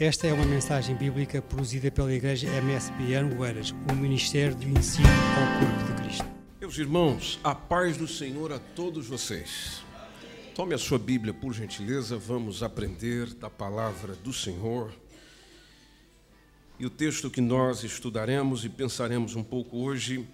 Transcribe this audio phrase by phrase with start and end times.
[0.00, 5.58] Esta é uma mensagem bíblica produzida pela Igreja MSB Arangueiras, o Ministério do Ensino ao
[5.58, 6.24] Corpo de Cristo.
[6.60, 9.82] Meus irmãos, a paz do Senhor a todos vocês.
[10.54, 14.92] Tome a sua Bíblia, por gentileza, vamos aprender da palavra do Senhor.
[16.78, 20.24] E o texto que nós estudaremos e pensaremos um pouco hoje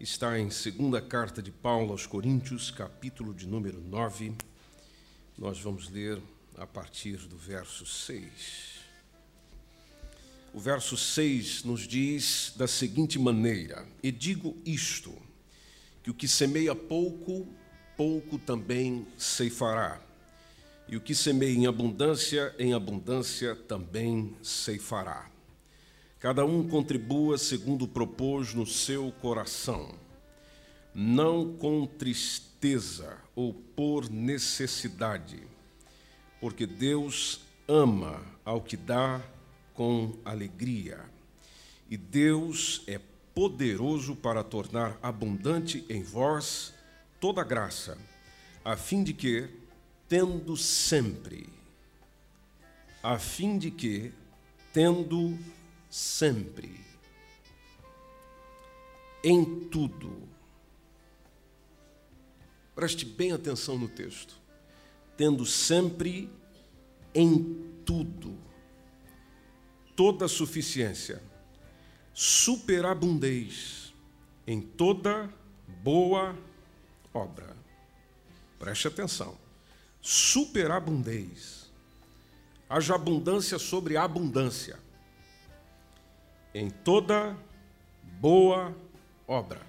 [0.00, 4.32] está em segunda carta de Paulo aos Coríntios, capítulo de número 9.
[5.36, 6.18] Nós vamos ler
[6.56, 8.77] a partir do verso 6.
[10.52, 15.12] O verso 6 nos diz da seguinte maneira: E digo isto,
[16.02, 17.46] que o que semeia pouco,
[17.96, 20.00] pouco também ceifará.
[20.88, 25.30] E o que semeia em abundância, em abundância também ceifará.
[26.18, 29.94] Cada um contribua segundo propôs no seu coração,
[30.94, 35.42] não com tristeza ou por necessidade,
[36.40, 39.22] porque Deus ama ao que dá
[39.78, 40.98] com alegria.
[41.88, 43.00] E Deus é
[43.32, 46.74] poderoso para tornar abundante em vós
[47.20, 47.96] toda graça,
[48.64, 49.48] a fim de que,
[50.08, 51.48] tendo sempre,
[53.00, 54.12] a fim de que,
[54.72, 55.38] tendo
[55.88, 56.80] sempre,
[59.22, 60.28] em tudo,
[62.74, 64.40] preste bem atenção no texto,
[65.16, 66.28] tendo sempre,
[67.14, 68.47] em tudo,
[69.98, 71.20] toda suficiência,
[72.14, 73.92] superabundez
[74.46, 75.28] em toda
[75.82, 76.38] boa
[77.12, 77.56] obra.
[78.60, 79.36] Preste atenção.
[80.00, 81.68] Superabundez.
[82.70, 84.78] Haja abundância sobre abundância.
[86.54, 87.36] Em toda
[88.20, 88.72] boa
[89.26, 89.66] obra.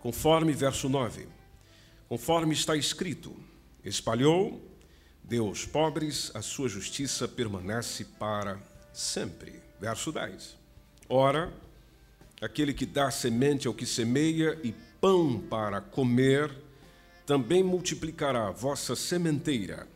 [0.00, 1.26] Conforme verso 9.
[2.10, 3.34] Conforme está escrito:
[3.82, 4.62] espalhou,
[5.24, 9.60] deu pobres, a sua justiça permanece para sempre.
[9.80, 10.56] Verso 10.
[11.08, 11.52] Ora,
[12.40, 16.54] aquele que dá semente ao que semeia e pão para comer,
[17.26, 19.86] também multiplicará a vossa sementeira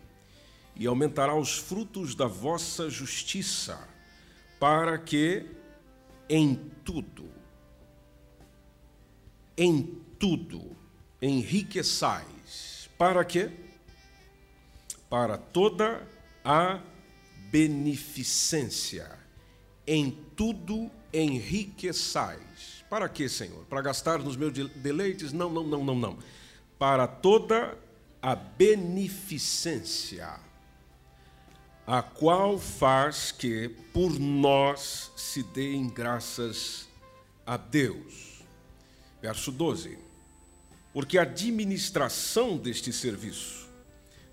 [0.77, 3.79] e aumentará os frutos da vossa justiça,
[4.59, 5.47] para que
[6.29, 6.55] em
[6.85, 7.29] tudo,
[9.57, 10.77] em tudo,
[11.21, 12.89] enriqueçais.
[12.99, 13.51] Para quê?
[15.09, 16.07] Para toda
[16.45, 16.81] a
[17.55, 19.09] beneficência.
[19.87, 22.85] Em tudo enriqueçais.
[22.91, 23.65] Para quê, Senhor?
[23.67, 25.33] Para gastar nos meus deleites?
[25.33, 26.19] Não, não, não, não, não.
[26.77, 27.79] Para toda
[28.21, 30.41] a beneficência,
[31.87, 36.89] a qual faz que por nós se deem graças
[37.47, 38.43] a Deus.
[39.23, 39.97] Verso 12.
[40.93, 43.69] Porque a administração deste serviço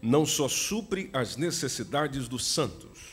[0.01, 3.10] não só supre as necessidades dos santos,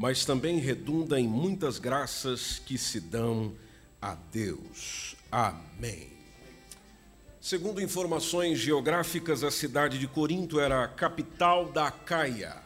[0.00, 3.52] mas também redunda em muitas graças que se dão
[4.00, 5.14] a Deus.
[5.30, 6.08] Amém.
[7.38, 12.56] Segundo informações geográficas, a cidade de Corinto era a capital da Acaia.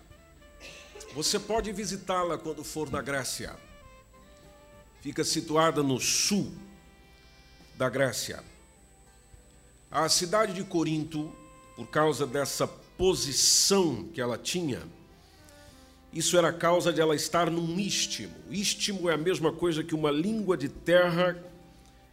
[1.13, 3.57] Você pode visitá-la quando for na Grécia.
[5.01, 6.53] Fica situada no sul
[7.75, 8.45] da Grécia.
[9.91, 11.35] A cidade de Corinto,
[11.75, 14.83] por causa dessa posição que ela tinha,
[16.15, 18.31] isso era causa de ela estar num istmo.
[18.49, 21.37] Istmo é a mesma coisa que uma língua de terra,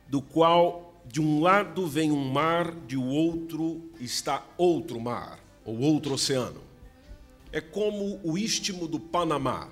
[0.08, 6.16] do qual de um lado vem um mar, de outro está outro mar, ou outro
[6.16, 6.62] oceano.
[7.52, 9.70] É como o istmo do Panamá.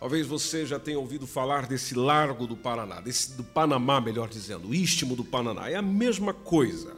[0.00, 4.68] Talvez você já tenha ouvido falar desse largo do Paraná, desse do Panamá, melhor dizendo,
[4.68, 5.70] o istmo do Panamá.
[5.70, 6.96] É a mesma coisa.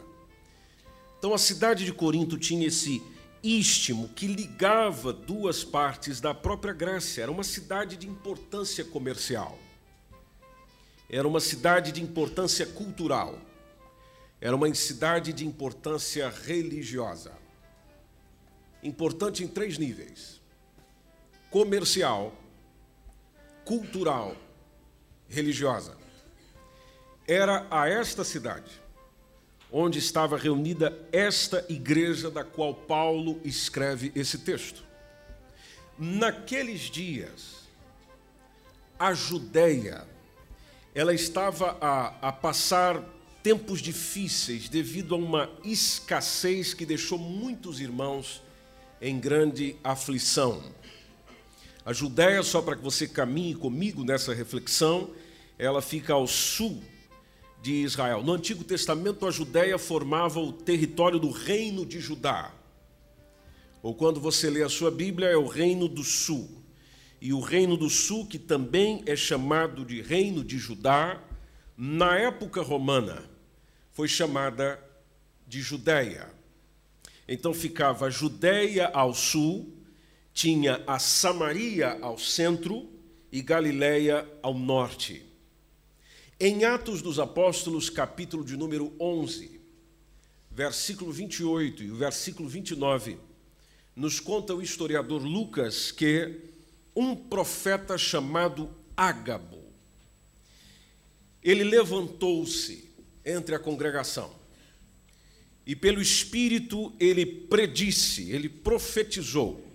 [1.19, 3.03] Então a cidade de Corinto tinha esse
[3.45, 7.23] istmo que ligava duas partes da própria Grécia.
[7.23, 9.59] Era uma cidade de importância comercial.
[11.11, 13.39] Era uma cidade de importância cultural.
[14.41, 17.33] Era uma cidade de importância religiosa.
[18.83, 20.41] Importante em três níveis:
[21.51, 22.35] comercial,
[23.65, 24.35] cultural,
[25.29, 25.97] religiosa.
[27.27, 28.84] Era a esta cidade
[29.77, 34.85] onde estava reunida esta igreja da qual Paulo escreve esse texto.
[35.99, 37.67] Naqueles dias,
[38.97, 40.07] a Judéia,
[40.95, 43.03] ela estava a, a passar
[43.43, 48.41] tempos difíceis devido a uma escassez que deixou muitos irmãos
[49.03, 50.63] em grande aflição.
[51.85, 55.11] A Judéia, só para que você caminhe comigo nessa reflexão,
[55.59, 56.81] ela fica ao sul
[57.65, 58.23] de Israel.
[58.23, 62.53] No Antigo Testamento, a Judéia formava o território do reino de Judá.
[63.83, 66.63] Ou quando você lê a sua Bíblia, é o reino do sul.
[67.23, 71.19] e o Reino do Sul, que também é chamado de Reino de Judá,
[71.75, 73.25] na época romana,
[73.93, 74.79] foi chamada
[75.49, 76.29] de Judéia.
[77.27, 79.73] Então ficava a Judéia ao sul,
[80.35, 82.91] tinha a Samaria ao centro
[83.33, 85.25] e Galiléia ao norte.
[86.47, 89.63] Em Atos dos Apóstolos, capítulo de número 11,
[90.51, 93.17] versículo 28 e o versículo 29,
[93.97, 96.43] nos conta o historiador Lucas que
[96.95, 99.65] um profeta chamado Ágabo,
[101.43, 102.91] ele levantou-se
[103.25, 104.31] entre a congregação
[105.67, 109.67] e, pelo Espírito, ele predisse, ele profetizou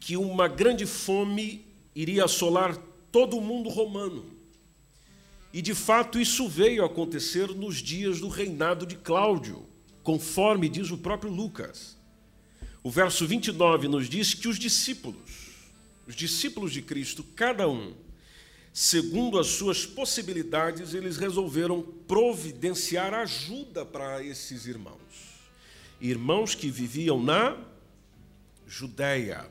[0.00, 1.64] que uma grande fome
[1.94, 2.76] iria assolar
[3.12, 4.31] todo o mundo romano.
[5.52, 9.66] E, de fato, isso veio a acontecer nos dias do reinado de Cláudio,
[10.02, 11.96] conforme diz o próprio Lucas.
[12.82, 15.50] O verso 29 nos diz que os discípulos,
[16.06, 17.94] os discípulos de Cristo, cada um,
[18.72, 24.98] segundo as suas possibilidades, eles resolveram providenciar ajuda para esses irmãos.
[26.00, 27.56] Irmãos que viviam na
[28.66, 29.48] Judéia.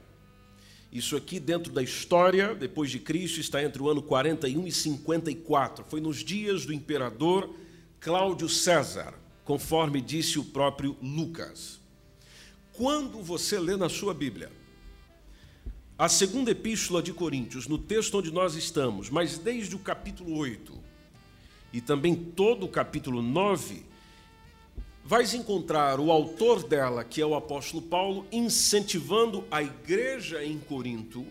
[0.92, 5.86] Isso aqui, dentro da história, depois de Cristo, está entre o ano 41 e 54.
[5.88, 7.50] Foi nos dias do imperador
[8.00, 9.14] Cláudio César,
[9.46, 11.80] conforme disse o próprio Lucas.
[12.74, 14.52] Quando você lê na sua Bíblia
[15.98, 20.74] a segunda epístola de Coríntios, no texto onde nós estamos, mas desde o capítulo 8
[21.72, 23.86] e também todo o capítulo 9,
[25.12, 31.28] vais encontrar o autor dela, que é o apóstolo Paulo, incentivando a igreja em Corinto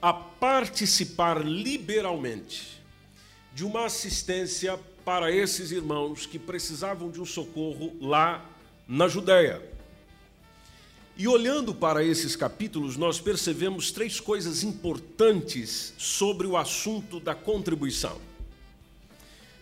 [0.00, 2.80] a participar liberalmente
[3.52, 8.48] de uma assistência para esses irmãos que precisavam de um socorro lá
[8.86, 9.60] na Judéia.
[11.16, 18.20] E olhando para esses capítulos, nós percebemos três coisas importantes sobre o assunto da contribuição.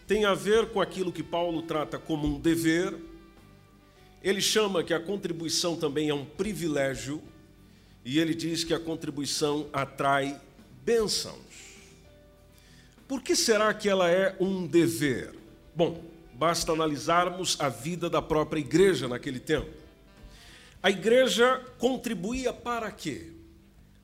[0.06, 2.94] Tem a ver com aquilo que Paulo trata como um dever,
[4.22, 7.22] ele chama que a contribuição também é um privilégio,
[8.04, 10.38] e ele diz que a contribuição atrai
[10.84, 11.38] bênçãos.
[13.08, 15.34] Por que será que ela é um dever?
[15.74, 16.02] Bom,
[16.34, 19.70] basta analisarmos a vida da própria igreja naquele tempo.
[20.82, 23.30] A igreja contribuía para quê?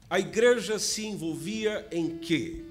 [0.09, 2.65] A igreja se envolvia em quê?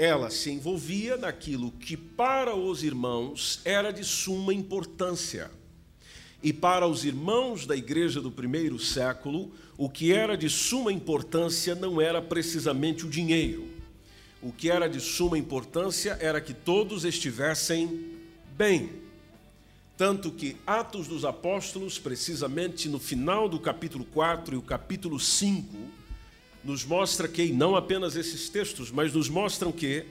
[0.00, 5.50] Ela se envolvia naquilo que para os irmãos era de suma importância.
[6.42, 11.74] E para os irmãos da igreja do primeiro século, o que era de suma importância
[11.74, 13.68] não era precisamente o dinheiro.
[14.40, 18.16] O que era de suma importância era que todos estivessem
[18.56, 18.88] bem.
[19.98, 25.99] Tanto que Atos dos Apóstolos, precisamente no final do capítulo 4 e o capítulo 5,
[26.64, 30.04] nos mostra que, e não apenas esses textos, mas nos mostram que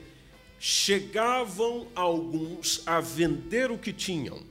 [0.58, 4.42] chegavam alguns a vender o que tinham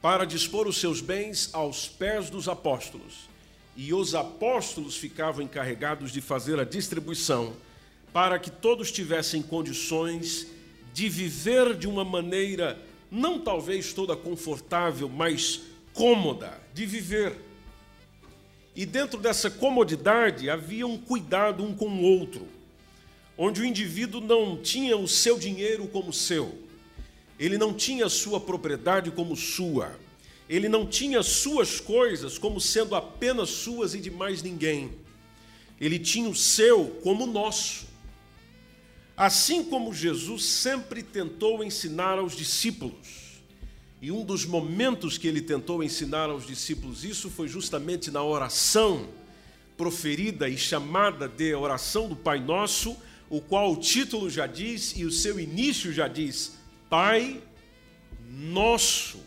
[0.00, 3.28] para dispor os seus bens aos pés dos apóstolos.
[3.76, 7.54] E os apóstolos ficavam encarregados de fazer a distribuição
[8.12, 10.46] para que todos tivessem condições
[10.92, 17.36] de viver de uma maneira não talvez toda confortável, mas cômoda de viver.
[18.76, 22.48] E dentro dessa comodidade havia um cuidado um com o outro,
[23.38, 26.58] onde o indivíduo não tinha o seu dinheiro como seu,
[27.38, 29.96] ele não tinha sua propriedade como sua,
[30.48, 34.92] ele não tinha suas coisas como sendo apenas suas e de mais ninguém.
[35.80, 37.86] Ele tinha o seu como nosso.
[39.16, 43.23] Assim como Jesus sempre tentou ensinar aos discípulos,
[44.04, 49.08] e um dos momentos que ele tentou ensinar aos discípulos isso foi justamente na oração
[49.78, 52.98] proferida e chamada de oração do Pai Nosso,
[53.30, 56.58] o qual o título já diz e o seu início já diz:
[56.90, 57.42] Pai
[58.28, 59.20] Nosso.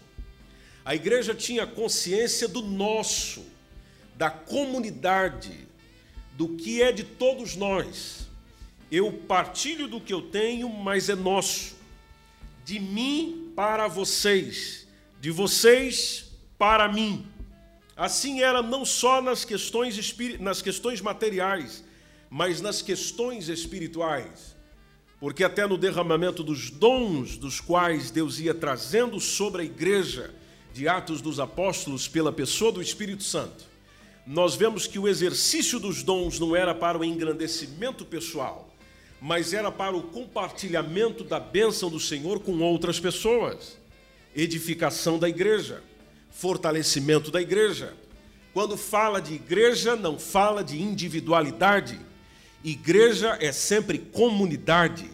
[0.86, 3.44] A igreja tinha consciência do nosso,
[4.16, 5.68] da comunidade,
[6.34, 8.28] do que é de todos nós.
[8.92, 11.76] Eu partilho do que eu tenho, mas é nosso.
[12.64, 14.88] De mim para vocês,
[15.20, 16.26] de vocês
[16.60, 17.26] para mim.
[17.96, 21.84] Assim era não só nas questões, nas questões materiais,
[22.30, 24.56] mas nas questões espirituais.
[25.20, 30.36] Porque até no derramamento dos dons dos quais Deus ia trazendo sobre a igreja
[30.72, 33.66] de Atos dos Apóstolos pela pessoa do Espírito Santo,
[34.28, 38.67] nós vemos que o exercício dos dons não era para o engrandecimento pessoal,
[39.22, 43.78] mas era para o compartilhamento da bênção do Senhor com outras pessoas,
[44.36, 45.82] edificação da igreja,
[46.30, 47.94] fortalecimento da igreja.
[48.54, 52.00] Quando fala de igreja, não fala de individualidade.
[52.64, 55.10] Igreja é sempre comunidade.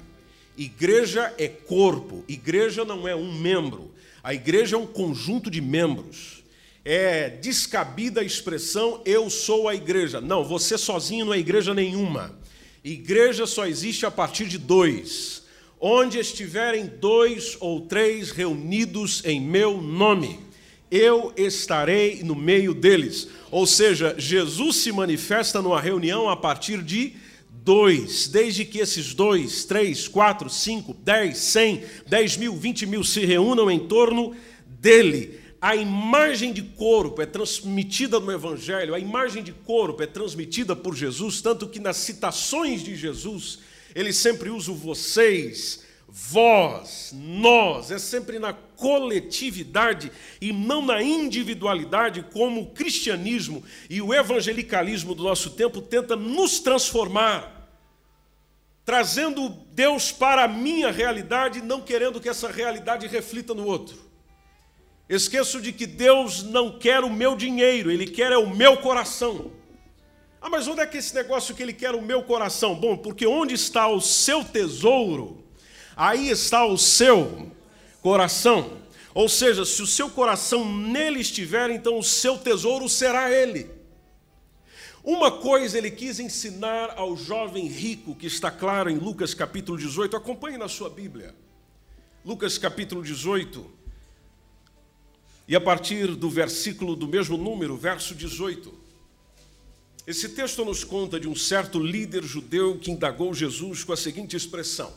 [0.58, 2.24] Igreja é corpo.
[2.28, 3.92] Igreja não é um membro.
[4.24, 6.44] A igreja é um conjunto de membros.
[6.86, 10.22] É descabida a expressão eu sou a igreja.
[10.22, 12.38] Não, você sozinho não é igreja nenhuma.
[12.84, 15.44] Igreja só existe a partir de dois.
[15.80, 20.40] Onde estiverem dois ou três reunidos em meu nome,
[20.92, 23.28] eu estarei no meio deles.
[23.50, 27.14] Ou seja, Jesus se manifesta numa reunião a partir de
[27.50, 33.26] dois, desde que esses dois, três, quatro, cinco, dez, cem, dez mil, vinte mil se
[33.26, 34.36] reúnam em torno
[34.66, 35.40] dele.
[35.64, 40.94] A imagem de corpo é transmitida no Evangelho, a imagem de corpo é transmitida por
[40.94, 43.60] Jesus, tanto que nas citações de Jesus,
[43.96, 52.26] ele sempre usa o vocês, vós, nós, é sempre na coletividade e não na individualidade,
[52.34, 57.72] como o cristianismo e o evangelicalismo do nosso tempo tenta nos transformar,
[58.84, 64.03] trazendo Deus para a minha realidade, não querendo que essa realidade reflita no outro.
[65.10, 69.52] Esqueço de que Deus não quer o meu dinheiro, Ele quer é o meu coração.
[70.42, 72.76] Ah, mas onde é que esse negócio que Ele quer o meu coração?
[72.76, 75.44] Bom, porque onde está o seu tesouro,
[75.96, 77.52] aí está o seu
[78.02, 78.82] coração.
[79.14, 83.70] Ou seja, se o seu coração nele estiver, então o seu tesouro será ele.
[85.04, 90.16] Uma coisa ele quis ensinar ao jovem rico, que está claro em Lucas capítulo 18,
[90.16, 91.36] acompanhe na sua Bíblia.
[92.26, 93.83] Lucas capítulo 18,
[95.48, 98.74] e a partir do versículo do mesmo número, verso 18.
[100.06, 104.36] Esse texto nos conta de um certo líder judeu que indagou Jesus com a seguinte
[104.36, 104.94] expressão: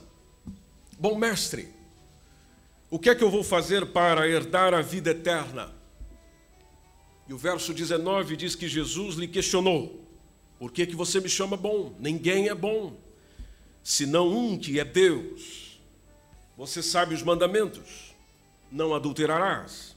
[0.99, 1.69] Bom mestre,
[2.91, 5.75] o que é que eu vou fazer para herdar a vida eterna?
[7.29, 10.05] E o verso 19 diz que Jesus lhe questionou:
[10.59, 11.95] Por que, que você me chama bom?
[11.99, 12.97] Ninguém é bom,
[13.83, 15.81] senão um que é Deus.
[16.57, 18.15] Você sabe os mandamentos:
[18.71, 19.96] Não adulterarás,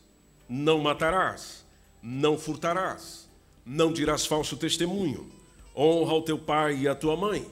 [0.49, 1.63] não matarás,
[2.01, 3.29] não furtarás,
[3.63, 5.29] não dirás falso testemunho,
[5.75, 7.45] honra ao teu pai e à tua mãe.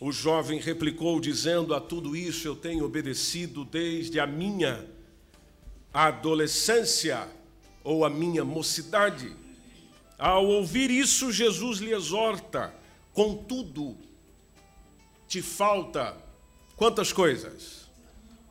[0.00, 4.86] O jovem replicou, dizendo: A tudo isso eu tenho obedecido desde a minha
[5.92, 7.28] adolescência
[7.84, 9.34] ou a minha mocidade.
[10.18, 12.74] Ao ouvir isso, Jesus lhe exorta:
[13.12, 13.96] Contudo,
[15.28, 16.16] te falta
[16.76, 17.88] quantas coisas?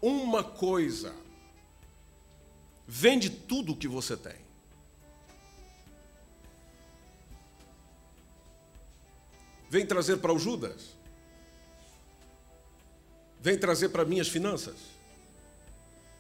[0.01, 1.25] Uma coisa.
[2.88, 4.36] Vende tudo o que você tem.
[9.70, 10.96] Vem trazer para o Judas
[13.46, 14.74] Vem trazer para minhas finanças?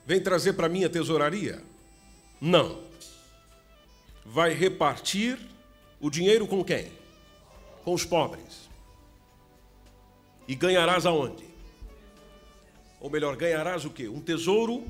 [0.05, 1.59] Vem trazer para minha tesouraria?
[2.39, 2.83] Não.
[4.23, 5.39] Vai repartir
[5.99, 6.91] o dinheiro com quem?
[7.83, 8.69] Com os pobres.
[10.47, 11.43] E ganharás aonde?
[13.01, 14.07] Ou melhor, ganharás o quê?
[14.07, 14.85] Um tesouro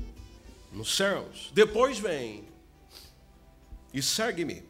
[0.72, 1.50] nos céus.
[1.54, 2.44] Depois vem
[3.92, 4.62] e segue-me.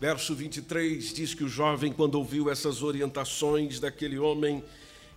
[0.00, 4.62] Verso 23 diz que o jovem, quando ouviu essas orientações daquele homem,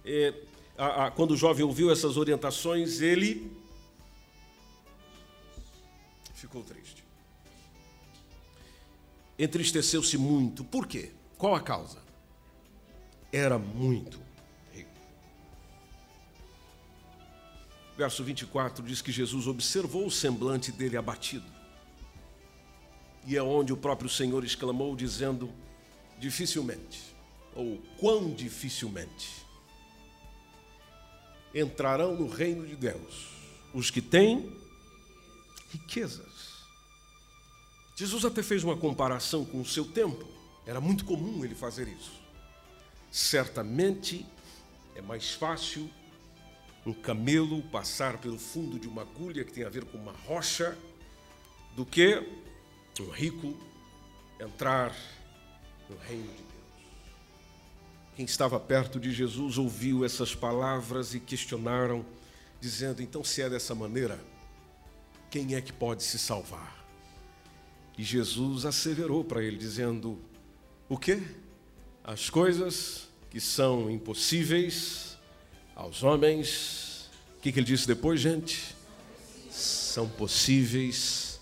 [0.05, 0.33] eh,
[0.77, 3.51] a, a, quando o jovem ouviu essas orientações, ele
[6.33, 7.03] ficou triste.
[9.37, 10.63] Entristeceu-se muito.
[10.63, 11.11] Por quê?
[11.37, 11.99] Qual a causa?
[13.31, 14.26] Era muito
[17.97, 21.45] Verso 24 diz que Jesus observou o semblante dele abatido.
[23.25, 25.51] E é onde o próprio Senhor exclamou, dizendo:
[26.19, 27.01] dificilmente,
[27.55, 29.47] ou quão dificilmente
[31.55, 33.29] entrarão no reino de Deus
[33.73, 34.55] os que têm
[35.71, 36.57] riquezas.
[37.95, 40.27] Jesus até fez uma comparação com o seu tempo,
[40.67, 42.11] era muito comum ele fazer isso.
[43.11, 44.23] Certamente
[44.95, 45.89] é mais fácil
[46.89, 50.77] um camelo passar pelo fundo de uma agulha que tem a ver com uma rocha
[51.75, 52.23] do que
[52.99, 53.55] um rico
[54.39, 54.95] entrar
[55.89, 56.47] no reino de Deus.
[58.15, 62.05] Quem estava perto de Jesus ouviu essas palavras e questionaram,
[62.59, 64.19] dizendo: então, se é dessa maneira,
[65.29, 66.85] quem é que pode se salvar?
[67.97, 70.19] E Jesus asseverou para ele, dizendo:
[70.89, 71.21] o quê?
[72.03, 75.16] As coisas que são impossíveis
[75.77, 78.75] aos homens, o que, que ele disse depois, gente?
[79.49, 81.39] São possíveis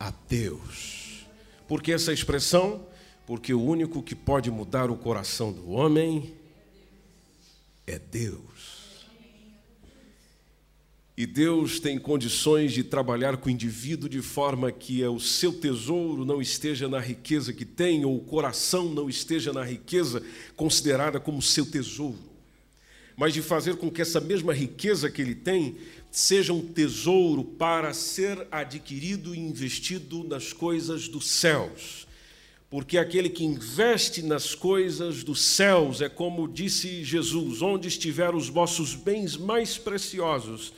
[0.00, 1.24] a Deus.
[1.68, 2.84] Por que essa expressão?
[3.28, 6.32] porque o único que pode mudar o coração do homem
[7.86, 9.04] é Deus.
[11.14, 16.24] E Deus tem condições de trabalhar com o indivíduo de forma que o seu tesouro
[16.24, 20.22] não esteja na riqueza que tem, ou o coração não esteja na riqueza
[20.56, 22.18] considerada como seu tesouro,
[23.18, 25.76] mas de fazer com que essa mesma riqueza que ele tem
[26.08, 32.06] seja um tesouro para ser adquirido e investido nas coisas dos céus.
[32.70, 38.48] Porque aquele que investe nas coisas dos céus é como disse Jesus: onde estiver os
[38.48, 40.72] vossos bens mais preciosos,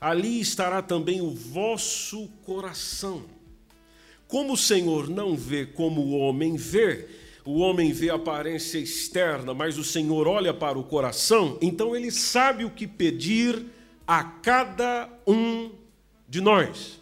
[0.00, 3.24] ali estará também o vosso coração.
[4.26, 7.06] Como o Senhor não vê como o homem vê,
[7.44, 12.10] o homem vê a aparência externa, mas o Senhor olha para o coração, então ele
[12.10, 13.66] sabe o que pedir
[14.06, 15.70] a cada um
[16.28, 17.00] de nós.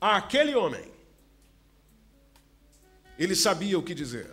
[0.00, 0.84] Aquele homem,
[3.18, 4.30] ele sabia o que dizer.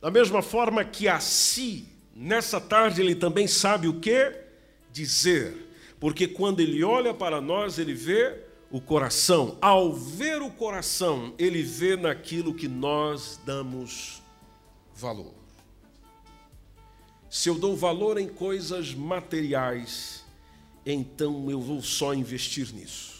[0.00, 4.34] Da mesma forma que a si, nessa tarde, ele também sabe o que
[4.90, 5.68] dizer
[6.00, 8.36] porque quando ele olha para nós, ele vê
[8.70, 9.56] o coração.
[9.60, 14.22] Ao ver o coração, ele vê naquilo que nós damos
[14.94, 15.34] valor.
[17.30, 20.24] Se eu dou valor em coisas materiais,
[20.84, 23.18] então eu vou só investir nisso.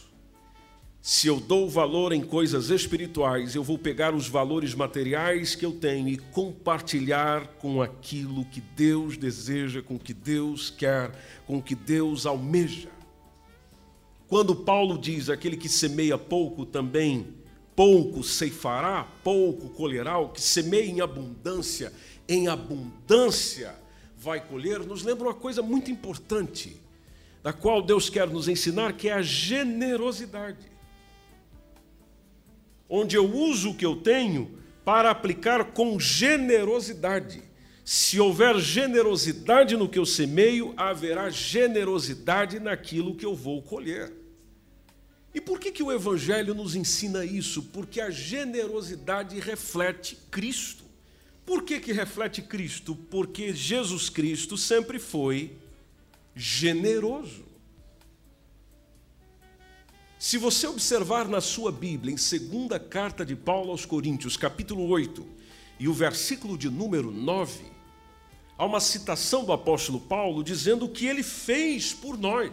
[1.01, 5.73] Se eu dou valor em coisas espirituais, eu vou pegar os valores materiais que eu
[5.73, 11.13] tenho e compartilhar com aquilo que Deus deseja, com que Deus quer,
[11.47, 12.91] com que Deus almeja.
[14.29, 17.35] Quando Paulo diz aquele que semeia pouco também
[17.75, 21.93] pouco ceifará, pouco colherá, o que semeia em abundância,
[22.29, 23.77] em abundância
[24.17, 26.77] vai colher, nos lembra uma coisa muito importante,
[27.41, 30.79] da qual Deus quer nos ensinar, que é a generosidade
[32.89, 37.43] onde eu uso o que eu tenho para aplicar com generosidade.
[37.91, 44.13] Se houver generosidade no que eu semeio, haverá generosidade naquilo que eu vou colher.
[45.35, 47.63] E por que, que o Evangelho nos ensina isso?
[47.63, 50.85] Porque a generosidade reflete Cristo.
[51.47, 52.95] Por que, que reflete Cristo?
[52.95, 55.57] Porque Jesus Cristo sempre foi
[56.37, 57.47] generoso.
[60.19, 65.27] Se você observar na sua Bíblia, em segunda carta de Paulo aos Coríntios, capítulo 8,
[65.81, 67.78] e o versículo de número 9,
[68.59, 72.53] há uma citação do apóstolo Paulo dizendo o que ele fez por nós.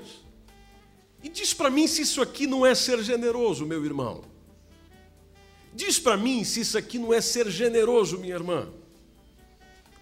[1.23, 4.23] E diz para mim se isso aqui não é ser generoso, meu irmão.
[5.73, 8.69] Diz para mim se isso aqui não é ser generoso, minha irmã.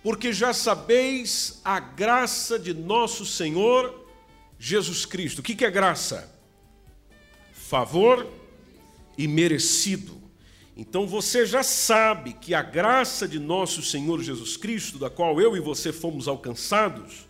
[0.04, 4.06] Porque já sabeis a graça de nosso Senhor
[4.60, 5.40] Jesus Cristo.
[5.40, 6.34] O que é graça?
[7.74, 8.28] favor
[9.18, 10.22] e merecido.
[10.76, 15.56] Então você já sabe que a graça de nosso Senhor Jesus Cristo, da qual eu
[15.56, 17.28] e você fomos alcançados,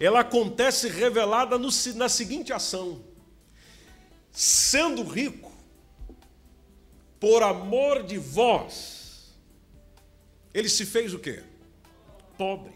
[0.00, 3.00] ela acontece revelada no, na seguinte ação:
[4.32, 5.52] sendo rico,
[7.20, 9.32] por amor de vós,
[10.52, 11.42] ele se fez o quê?
[12.36, 12.74] Pobre.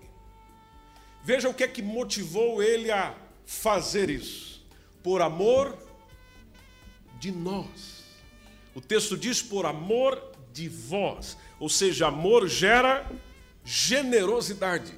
[1.24, 4.64] Veja o que é que motivou ele a fazer isso.
[5.02, 5.76] Por amor
[7.18, 7.97] de nós.
[8.74, 13.10] O texto diz por amor de vós, ou seja, amor gera
[13.64, 14.92] generosidade.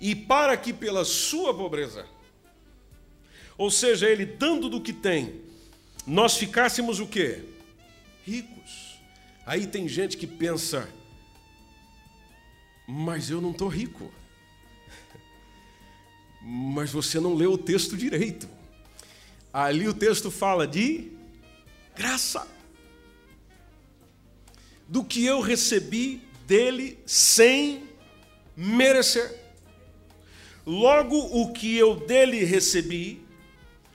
[0.00, 2.06] E para que pela sua pobreza,
[3.56, 5.40] ou seja, ele dando do que tem,
[6.06, 7.44] nós ficássemos o quê?
[8.24, 8.98] Ricos.
[9.46, 10.88] Aí tem gente que pensa,
[12.86, 14.12] mas eu não estou rico.
[16.42, 18.48] Mas você não leu o texto direito.
[19.52, 21.12] Ali o texto fala de
[21.94, 22.51] graça.
[24.92, 27.88] Do que eu recebi dele sem
[28.54, 29.40] merecer.
[30.66, 33.24] Logo, o que eu dele recebi,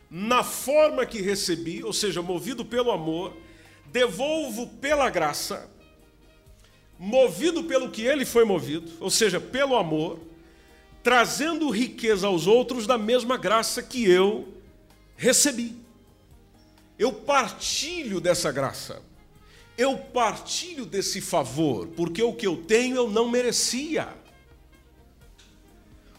[0.09, 3.37] na forma que recebi, ou seja, movido pelo amor,
[3.91, 5.69] devolvo pela graça,
[6.97, 10.19] movido pelo que ele foi movido, ou seja, pelo amor,
[11.03, 14.47] trazendo riqueza aos outros da mesma graça que eu
[15.15, 15.75] recebi.
[16.97, 19.05] Eu partilho dessa graça.
[19.77, 24.09] Eu partilho desse favor, porque o que eu tenho eu não merecia.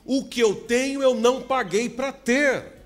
[0.05, 2.79] O que eu tenho eu não paguei para ter.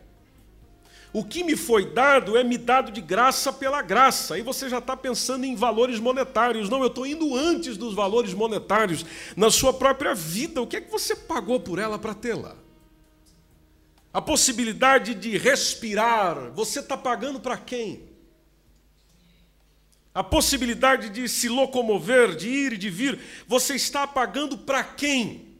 [1.13, 4.35] O que me foi dado é me dado de graça pela graça.
[4.35, 6.71] Aí você já está pensando em valores monetários.
[6.71, 9.05] Não, eu estou indo antes dos valores monetários.
[9.37, 12.57] Na sua própria vida, o que é que você pagou por ela para tê-la?
[14.13, 18.12] a possibilidade de respirar, você está pagando para quem?
[20.15, 25.53] A possibilidade de se locomover, de ir e de vir, você está pagando para quem?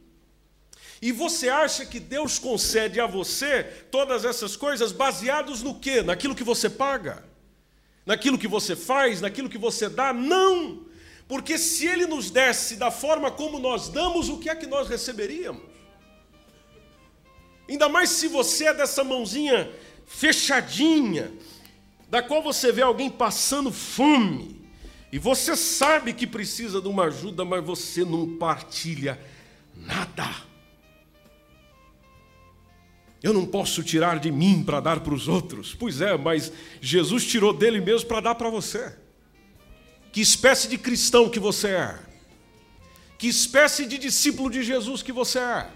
[1.01, 6.01] E você acha que Deus concede a você todas essas coisas baseados no quê?
[6.01, 7.25] Naquilo que você paga?
[8.05, 9.19] Naquilo que você faz?
[9.19, 10.13] Naquilo que você dá?
[10.13, 10.85] Não!
[11.27, 14.87] Porque se Ele nos desse da forma como nós damos, o que é que nós
[14.87, 15.63] receberíamos?
[17.67, 19.71] Ainda mais se você é dessa mãozinha
[20.05, 21.31] fechadinha,
[22.13, 24.61] da qual você vê alguém passando fome,
[25.11, 29.19] e você sabe que precisa de uma ajuda, mas você não partilha
[29.75, 30.29] nada.
[33.23, 35.73] Eu não posso tirar de mim para dar para os outros.
[35.73, 38.95] Pois é, mas Jesus tirou dele mesmo para dar para você.
[40.11, 41.99] Que espécie de cristão que você é?
[43.17, 45.67] Que espécie de discípulo de Jesus que você é?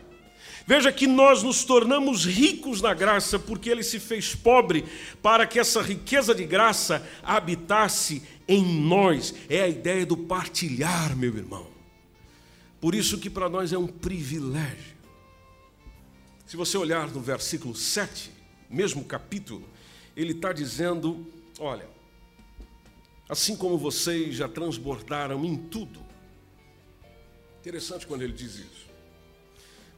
[0.68, 4.84] Veja que nós nos tornamos ricos na graça porque ele se fez pobre
[5.22, 9.34] para que essa riqueza de graça habitasse em nós.
[9.48, 11.68] É a ideia do partilhar, meu irmão.
[12.82, 14.98] Por isso que para nós é um privilégio.
[16.46, 18.30] Se você olhar no versículo 7,
[18.70, 19.64] mesmo capítulo,
[20.18, 21.26] ele está dizendo:
[21.60, 21.88] olha,
[23.30, 26.02] assim como vocês já transbordaram em tudo.
[27.62, 28.87] Interessante quando ele diz isso.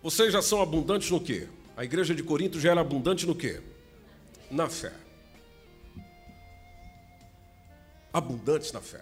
[0.01, 1.47] Vocês já são abundantes no quê?
[1.75, 3.61] A igreja de Corinto já era abundante no quê?
[4.49, 4.93] Na fé.
[8.13, 9.01] Abundantes na fé.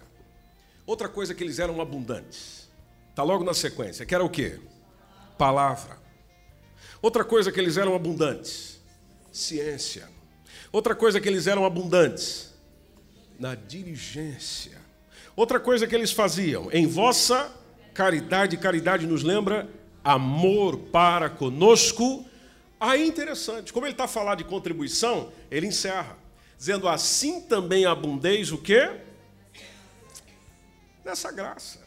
[0.84, 2.68] Outra coisa que eles eram abundantes.
[3.10, 4.58] Está logo na sequência, que era o quê?
[5.36, 5.98] Palavra.
[7.00, 8.80] Outra coisa que eles eram abundantes.
[9.32, 10.08] Ciência.
[10.72, 12.54] Outra coisa que eles eram abundantes.
[13.38, 14.78] Na diligência.
[15.36, 16.68] Outra coisa que eles faziam.
[16.72, 17.54] Em vossa
[17.94, 19.68] caridade, caridade nos lembra
[20.08, 22.24] amor para conosco.
[22.80, 26.16] Aí interessante, como ele está a falar de contribuição, ele encerra,
[26.56, 28.90] dizendo assim também abundeis o quê?
[31.04, 31.86] Nessa graça.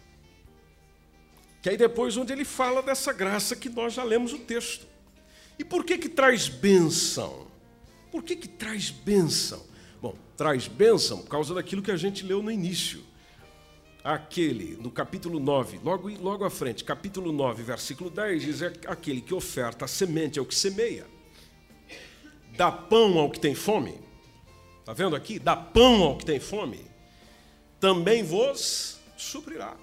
[1.63, 4.85] Que aí depois onde ele fala dessa graça que nós já lemos o texto.
[5.57, 7.47] E por que que traz bênção?
[8.11, 9.65] Por que que traz bênção?
[9.99, 13.03] Bom, traz bênção por causa daquilo que a gente leu no início
[14.03, 19.21] aquele, no capítulo 9, logo, logo à frente, capítulo 9, versículo 10, diz: é aquele
[19.21, 21.05] que oferta a semente ao que semeia,
[22.55, 23.99] dá pão ao que tem fome.
[24.79, 25.37] Está vendo aqui?
[25.37, 26.79] Dá pão ao que tem fome,
[27.79, 29.75] também vos suprirá.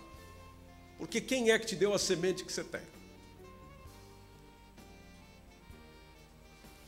[0.99, 2.83] Porque quem é que te deu a semente que você tem?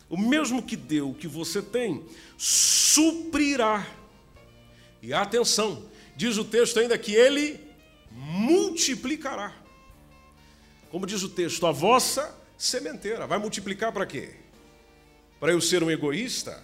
[0.09, 2.05] O mesmo que deu o que você tem,
[2.37, 3.87] suprirá.
[5.01, 5.89] E atenção,
[6.21, 7.59] Diz o texto ainda que ele
[8.11, 9.55] multiplicará.
[10.91, 13.27] Como diz o texto, a vossa sementeira.
[13.27, 14.35] Vai multiplicar para quê?
[15.41, 16.63] Para eu ser um egoísta?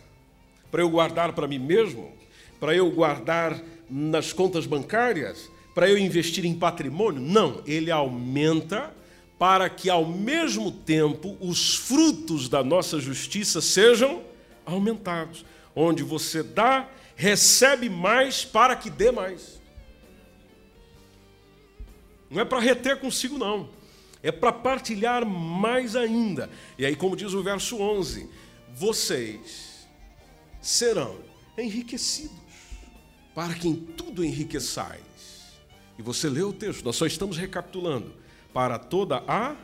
[0.70, 2.12] Para eu guardar para mim mesmo?
[2.60, 5.50] Para eu guardar nas contas bancárias?
[5.74, 7.22] Para eu investir em patrimônio?
[7.22, 8.94] Não, ele aumenta
[9.38, 14.22] para que ao mesmo tempo os frutos da nossa justiça sejam
[14.66, 15.46] aumentados.
[15.74, 19.60] Onde você dá recebe mais para que dê mais.
[22.30, 23.70] Não é para reter consigo, não.
[24.22, 26.50] É para partilhar mais ainda.
[26.78, 28.28] E aí, como diz o verso 11:
[28.74, 29.88] vocês
[30.60, 31.18] serão
[31.56, 32.36] enriquecidos,
[33.34, 35.00] para que em tudo enriqueçais.
[35.98, 38.12] E você lê o texto, nós só estamos recapitulando.
[38.52, 39.54] Para toda a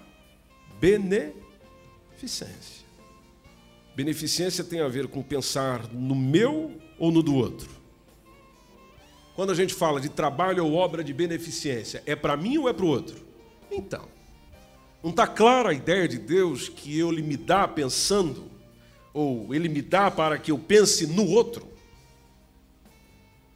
[0.79, 2.83] beneficência.
[3.95, 7.69] Beneficência tem a ver com pensar no meu ou no do outro?
[9.35, 12.73] Quando a gente fala de trabalho ou obra de beneficência, é para mim ou é
[12.73, 13.17] para o outro?
[13.73, 14.07] Então,
[15.03, 18.45] não está clara a ideia de Deus que Ele me dá pensando,
[19.13, 21.67] ou Ele me dá para que eu pense no outro,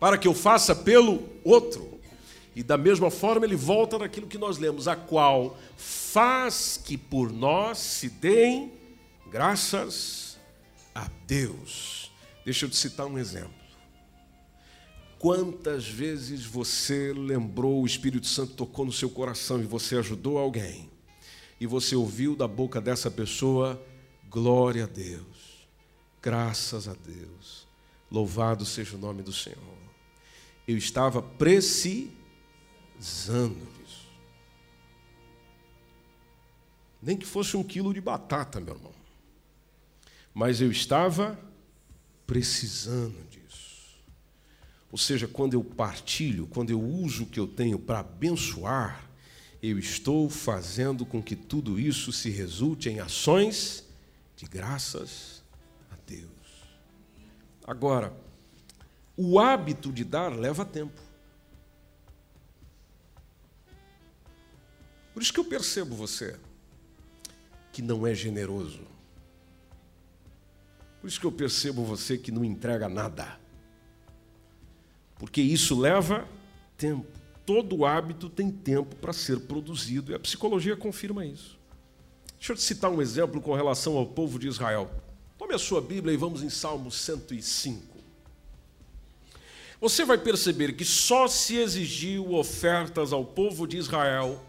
[0.00, 2.00] para que eu faça pelo outro.
[2.52, 7.30] E da mesma forma ele volta naquilo que nós lemos, a qual faz que por
[7.30, 8.72] nós se deem
[9.30, 10.37] graças
[10.94, 12.06] a Deus.
[12.46, 13.50] Deixa eu te citar um exemplo.
[15.18, 20.88] Quantas vezes você lembrou, o Espírito Santo tocou no seu coração e você ajudou alguém,
[21.61, 23.85] e você ouviu da boca dessa pessoa,
[24.30, 25.66] glória a Deus,
[26.22, 27.66] graças a Deus,
[28.09, 29.59] louvado seja o nome do Senhor.
[30.68, 32.14] Eu estava precisando
[33.76, 34.06] disso.
[37.02, 38.94] Nem que fosse um quilo de batata, meu irmão.
[40.32, 41.45] Mas eu estava
[42.27, 43.97] precisando disso.
[44.91, 49.09] Ou seja, quando eu partilho, quando eu uso o que eu tenho para abençoar,
[49.62, 53.85] eu estou fazendo com que tudo isso se resulte em ações
[54.37, 55.43] de graças
[55.91, 56.31] a Deus.
[57.67, 58.15] Agora,
[59.17, 61.01] o hábito de dar leva tempo.
[65.15, 66.39] Por isso que eu percebo você
[67.73, 68.95] que não é generoso.
[71.07, 73.38] Por isso que eu percebo você que não entrega nada.
[75.21, 76.27] Porque isso leva
[76.77, 77.07] tempo.
[77.47, 81.57] Todo hábito tem tempo para ser produzido e a psicologia confirma isso.
[82.37, 84.90] Deixa eu te citar um exemplo com relação ao povo de Israel.
[85.38, 87.97] Tome a sua Bíblia e vamos em Salmo 105.
[89.81, 94.45] Você vai perceber que só se exigiu ofertas ao povo de Israel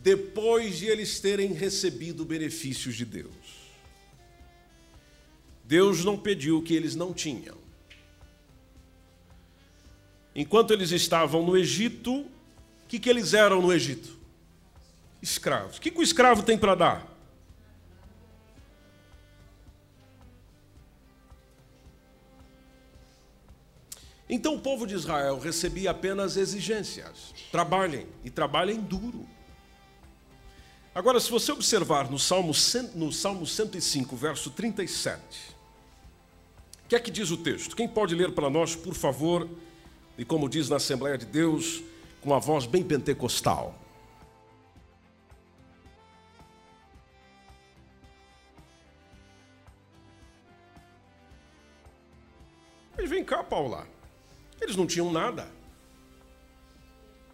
[0.00, 3.43] depois de eles terem recebido benefícios de Deus.
[5.64, 7.56] Deus não pediu o que eles não tinham.
[10.34, 12.26] Enquanto eles estavam no Egito, o
[12.88, 14.18] que, que eles eram no Egito?
[15.22, 15.78] Escravos.
[15.78, 17.14] O que, que o escravo tem para dar?
[24.28, 27.32] Então o povo de Israel recebia apenas exigências.
[27.52, 29.26] Trabalhem, e trabalhem duro.
[30.94, 32.52] Agora, se você observar no Salmo,
[32.94, 35.53] no Salmo 105, verso 37,
[36.84, 37.74] o que é que diz o texto?
[37.74, 39.48] Quem pode ler para nós, por favor,
[40.18, 41.82] e como diz na Assembleia de Deus,
[42.20, 43.74] com uma voz bem pentecostal?
[52.96, 53.88] Mas vem cá, Paula.
[54.60, 55.48] Eles não tinham nada.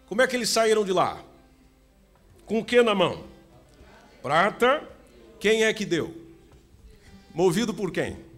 [0.07, 1.21] Como é que eles saíram de lá?
[2.45, 3.25] Com o que na mão?
[4.21, 4.87] Prata.
[5.39, 6.13] Quem é que deu?
[7.33, 8.30] Movido por quem?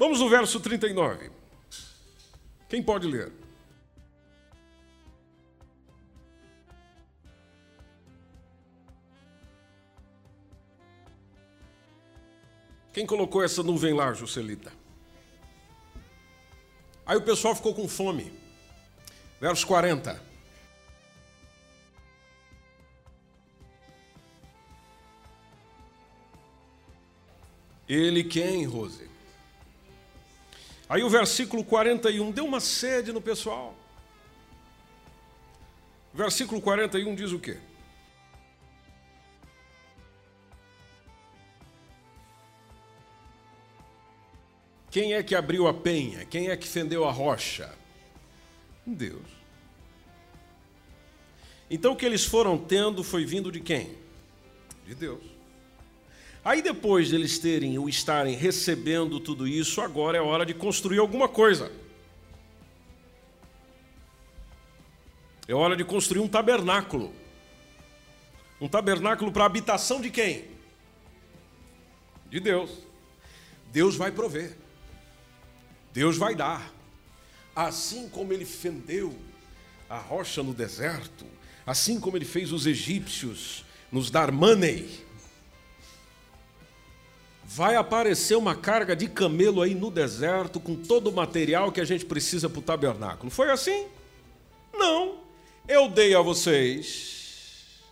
[0.00, 1.30] Vamos no verso 39.
[2.70, 3.30] Quem pode ler?
[12.94, 14.72] Quem colocou essa nuvem lá, Juscelita?
[17.04, 18.32] Aí o pessoal ficou com fome.
[19.38, 20.18] Verso 40.
[27.86, 29.10] Ele quem, Rose?
[30.90, 33.76] Aí o versículo 41 deu uma sede no pessoal.
[36.12, 37.58] Versículo 41 diz o quê?
[44.90, 46.24] Quem é que abriu a penha?
[46.24, 47.72] Quem é que fendeu a rocha?
[48.84, 49.30] Deus.
[51.70, 53.96] Então o que eles foram tendo foi vindo de quem?
[54.84, 55.39] De Deus.
[56.44, 60.98] Aí depois de eles terem ou estarem recebendo tudo isso, agora é hora de construir
[60.98, 61.70] alguma coisa.
[65.46, 67.12] É hora de construir um tabernáculo.
[68.60, 70.44] Um tabernáculo para habitação de quem?
[72.30, 72.70] De Deus.
[73.72, 74.56] Deus vai prover.
[75.92, 76.72] Deus vai dar.
[77.54, 79.14] Assim como ele fendeu
[79.88, 81.26] a rocha no deserto,
[81.66, 84.88] assim como ele fez os egípcios nos dar money,
[87.52, 91.84] vai aparecer uma carga de camelo aí no deserto com todo o material que a
[91.84, 93.28] gente precisa para o tabernáculo.
[93.28, 93.88] Foi assim?
[94.72, 95.24] Não.
[95.66, 97.82] Eu dei a vocês.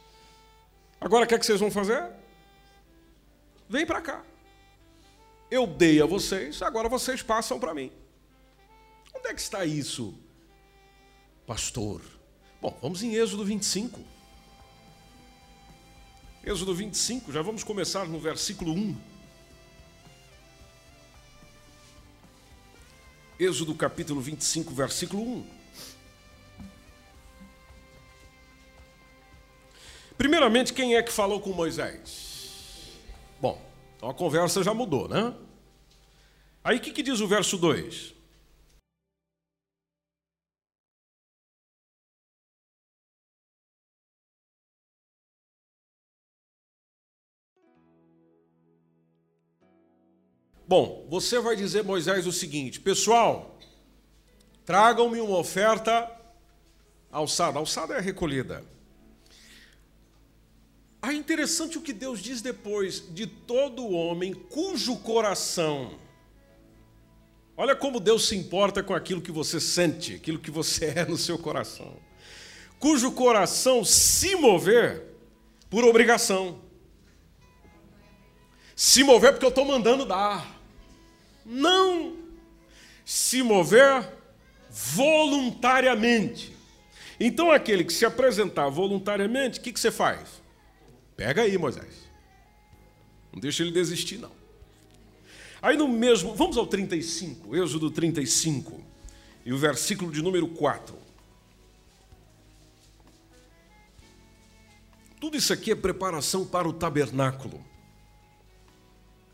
[1.00, 2.08] Agora o que, é que vocês vão fazer?
[3.68, 4.22] Vem para cá.
[5.50, 7.90] Eu dei a vocês, agora vocês passam para mim.
[9.12, 10.14] Onde é que está isso,
[11.48, 12.00] pastor?
[12.62, 14.00] Bom, vamos em Êxodo 25.
[16.44, 19.17] Êxodo 25, já vamos começar no versículo 1.
[23.38, 25.46] Êxodo capítulo 25, versículo 1.
[30.16, 32.98] Primeiramente, quem é que falou com Moisés?
[33.40, 33.64] Bom,
[33.96, 35.32] então a conversa já mudou, né?
[36.64, 38.17] Aí o que, que diz o verso 2?
[50.68, 53.58] Bom, você vai dizer, Moisés, o seguinte: pessoal,
[54.66, 56.14] tragam-me uma oferta
[57.10, 57.58] alçada.
[57.58, 58.62] Alçada é recolhida.
[61.00, 65.98] Ah, interessante o que Deus diz depois: de todo homem cujo coração.
[67.56, 71.16] Olha como Deus se importa com aquilo que você sente, aquilo que você é no
[71.16, 71.96] seu coração.
[72.78, 75.02] Cujo coração se mover
[75.70, 76.60] por obrigação.
[78.76, 80.57] Se mover porque eu estou mandando dar.
[81.48, 82.16] Não.
[83.04, 84.06] Se mover
[84.70, 86.54] voluntariamente.
[87.18, 90.42] Então, aquele que se apresentar voluntariamente, o que, que você faz?
[91.16, 92.06] Pega aí, Moisés.
[93.32, 94.30] Não deixa ele desistir, não.
[95.60, 98.80] Aí no mesmo, vamos ao 35, Êxodo 35,
[99.44, 100.96] e o versículo de número 4.
[105.20, 107.64] Tudo isso aqui é preparação para o tabernáculo.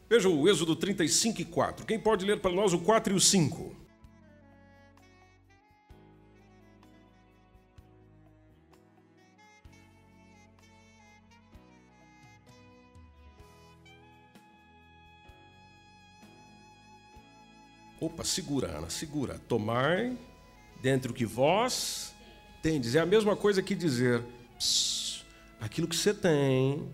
[0.08, 1.86] Veja o Êxodo 35 e 4.
[1.86, 3.84] Quem pode ler para nós o 4 e o 5?
[18.00, 19.40] Opa, segura, Ana, segura.
[19.48, 20.14] Tomai
[20.82, 22.14] dentre o que vós
[22.62, 22.94] tendes.
[22.94, 24.22] É a mesma coisa que dizer,
[25.58, 26.86] aquilo que você tem,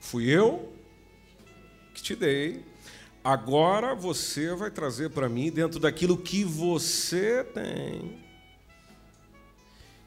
[0.00, 0.72] fui eu
[1.94, 2.64] que te dei,
[3.22, 8.18] agora você vai trazer para mim dentro daquilo que você tem.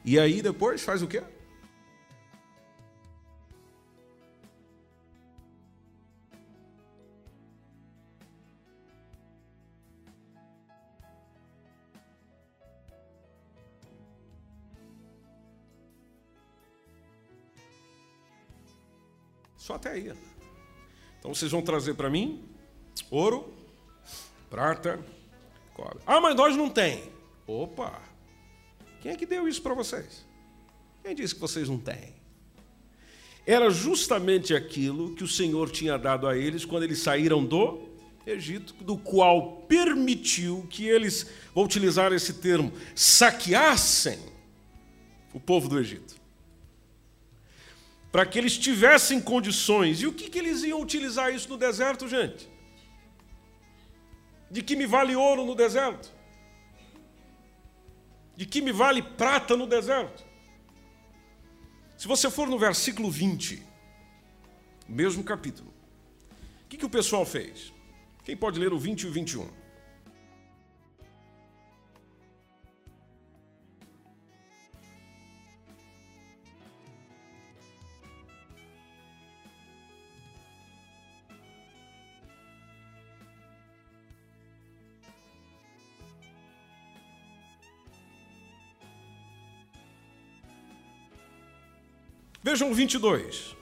[0.04, 1.22] E aí depois faz o quê?
[19.64, 20.12] Só até aí.
[21.18, 22.44] Então vocês vão trazer para mim
[23.10, 23.50] ouro,
[24.50, 25.02] prata,
[25.72, 26.00] cobre.
[26.06, 27.10] Ah, mas nós não tem.
[27.46, 27.98] Opa!
[29.00, 30.26] Quem é que deu isso para vocês?
[31.02, 32.12] Quem disse que vocês não têm?
[33.46, 37.88] Era justamente aquilo que o Senhor tinha dado a eles quando eles saíram do
[38.26, 44.18] Egito, do qual permitiu que eles, vou utilizar esse termo, saqueassem
[45.32, 46.22] o povo do Egito
[48.14, 50.00] para que eles tivessem condições.
[50.00, 52.48] E o que, que eles iam utilizar isso no deserto, gente?
[54.48, 56.12] De que me vale ouro no deserto?
[58.36, 60.24] De que me vale prata no deserto?
[61.98, 63.60] Se você for no versículo 20,
[64.88, 65.74] mesmo capítulo,
[66.66, 67.72] o que, que o pessoal fez?
[68.24, 69.63] Quem pode ler o 20 e o 21?
[92.44, 93.56] Vejam o 22.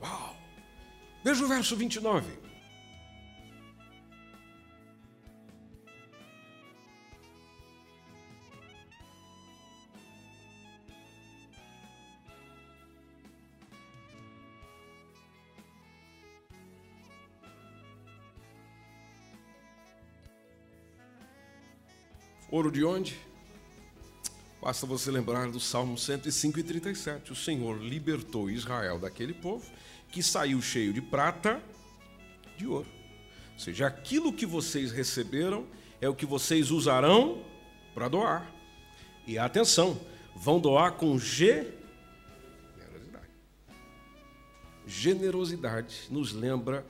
[0.00, 0.36] Uau!
[1.24, 2.47] Veja o verso 29.
[22.58, 23.16] Ouro de onde?
[24.60, 27.30] Basta você lembrar do Salmo 105 e 37.
[27.30, 29.64] O Senhor libertou Israel daquele povo
[30.10, 31.62] que saiu cheio de prata,
[32.56, 32.88] de ouro.
[33.52, 35.68] Ou seja, aquilo que vocês receberam
[36.00, 37.44] é o que vocês usarão
[37.94, 38.52] para doar.
[39.24, 39.96] E atenção,
[40.34, 41.78] vão doar com generosidade.
[44.84, 46.84] Generosidade nos lembra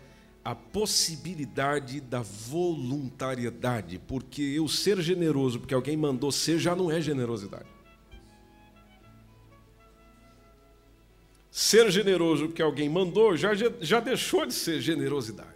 [0.48, 7.02] a possibilidade da voluntariedade, porque eu ser generoso porque alguém mandou ser já não é
[7.02, 7.68] generosidade.
[11.50, 15.50] Ser generoso porque alguém mandou já, já deixou de ser generosidade.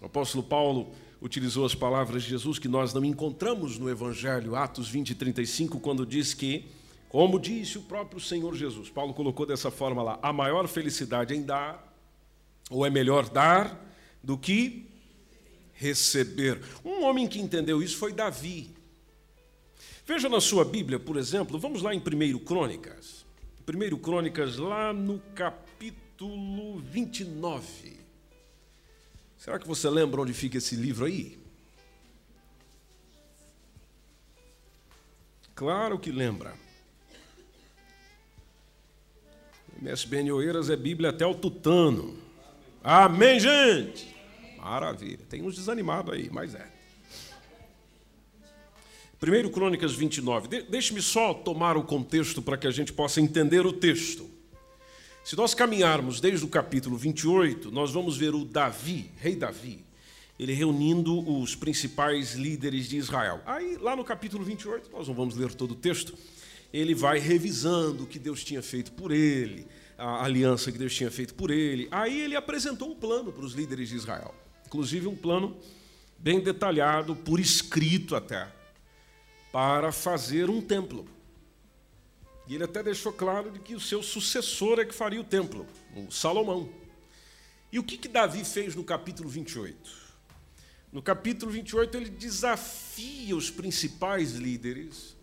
[0.00, 4.88] O apóstolo Paulo utilizou as palavras de Jesus que nós não encontramos no Evangelho, Atos
[4.88, 6.64] 20 e 35, quando diz que,
[7.08, 11.44] como disse o próprio Senhor Jesus, Paulo colocou dessa forma lá: a maior felicidade em
[11.44, 11.91] dar
[12.72, 13.78] ou é melhor dar
[14.22, 14.86] do que
[15.74, 16.60] receber.
[16.84, 18.70] Um homem que entendeu isso foi Davi.
[20.06, 23.24] Veja na sua Bíblia, por exemplo, vamos lá em 1 Crônicas.
[23.68, 27.96] 1 Crônicas, lá no capítulo 29.
[29.38, 31.38] Será que você lembra onde fica esse livro aí?
[35.54, 36.54] Claro que lembra.
[39.80, 42.31] MSBN Oeiras é Bíblia até o tutano.
[42.82, 44.14] Amém, gente?
[44.58, 45.20] Maravilha.
[45.28, 46.66] Tem uns desanimados aí, mas é.
[49.22, 50.48] 1 Crônicas 29.
[50.48, 54.28] De Deixe-me só tomar o contexto para que a gente possa entender o texto.
[55.24, 59.84] Se nós caminharmos desde o capítulo 28, nós vamos ver o Davi, rei Davi,
[60.36, 63.40] ele reunindo os principais líderes de Israel.
[63.46, 66.18] Aí, lá no capítulo 28, nós não vamos ler todo o texto,
[66.72, 69.68] ele vai revisando o que Deus tinha feito por ele,
[70.02, 71.86] a aliança que Deus tinha feito por ele.
[71.92, 74.34] Aí ele apresentou um plano para os líderes de Israel,
[74.66, 75.56] inclusive um plano
[76.18, 78.50] bem detalhado, por escrito até,
[79.52, 81.06] para fazer um templo.
[82.48, 85.64] E ele até deixou claro de que o seu sucessor é que faria o templo,
[85.94, 86.68] o Salomão.
[87.70, 90.02] E o que, que Davi fez no capítulo 28?
[90.92, 95.16] No capítulo 28, ele desafia os principais líderes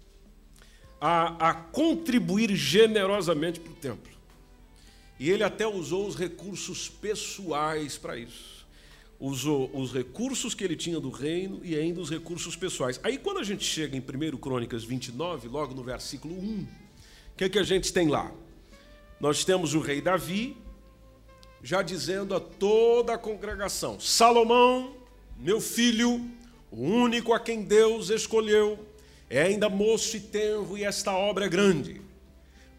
[1.01, 4.18] a, a contribuir generosamente para o templo.
[5.19, 8.65] E ele até usou os recursos pessoais para isso.
[9.19, 13.01] Usou os recursos que ele tinha do reino e ainda os recursos pessoais.
[13.03, 16.67] Aí, quando a gente chega em 1 Crônicas 29, logo no versículo 1, o
[17.35, 18.31] que, é que a gente tem lá?
[19.19, 20.55] Nós temos o rei Davi,
[21.61, 24.95] já dizendo a toda a congregação: Salomão,
[25.37, 26.25] meu filho,
[26.71, 28.79] o único a quem Deus escolheu,
[29.29, 32.01] é ainda moço e tenro, e esta obra é grande,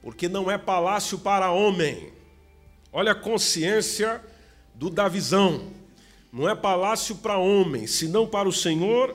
[0.03, 2.19] porque não é palácio para homem.
[2.93, 4.21] Olha a consciência
[4.75, 5.71] do Davizão.
[6.33, 9.15] Não é palácio para homem, senão para o Senhor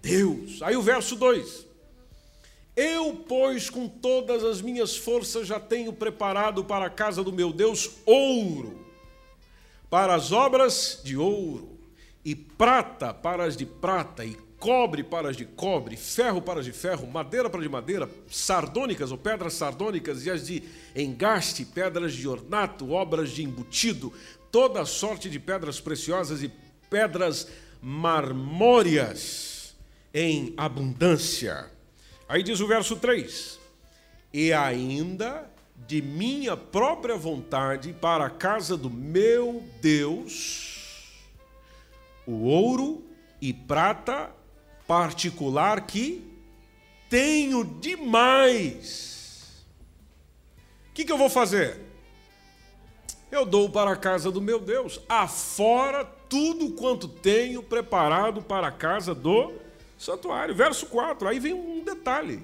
[0.00, 0.62] Deus.
[0.62, 1.66] Aí o verso 2.
[2.74, 7.52] Eu, pois, com todas as minhas forças já tenho preparado para a casa do meu
[7.52, 8.86] Deus ouro,
[9.90, 11.78] para as obras de ouro,
[12.24, 17.04] e prata para as de prata, e cobre para de cobre, ferro para de ferro,
[17.04, 20.62] madeira para de madeira, sardônicas ou pedras sardônicas e as de
[20.94, 24.12] engaste, pedras de ornato, obras de embutido,
[24.52, 26.52] toda sorte de pedras preciosas e
[26.88, 27.48] pedras
[27.82, 29.74] marmóreas
[30.14, 31.68] em abundância.
[32.28, 33.58] Aí diz o verso 3:
[34.32, 35.50] E ainda
[35.88, 41.20] de minha própria vontade para a casa do meu Deus,
[42.24, 43.04] o ouro
[43.40, 44.30] e prata
[44.86, 46.22] particular que
[47.08, 49.64] tenho demais.
[50.90, 51.80] O que, que eu vou fazer?
[53.30, 58.72] Eu dou para a casa do meu Deus, afora tudo quanto tenho preparado para a
[58.72, 59.54] casa do
[59.98, 60.54] santuário.
[60.54, 62.42] Verso 4, aí vem um detalhe.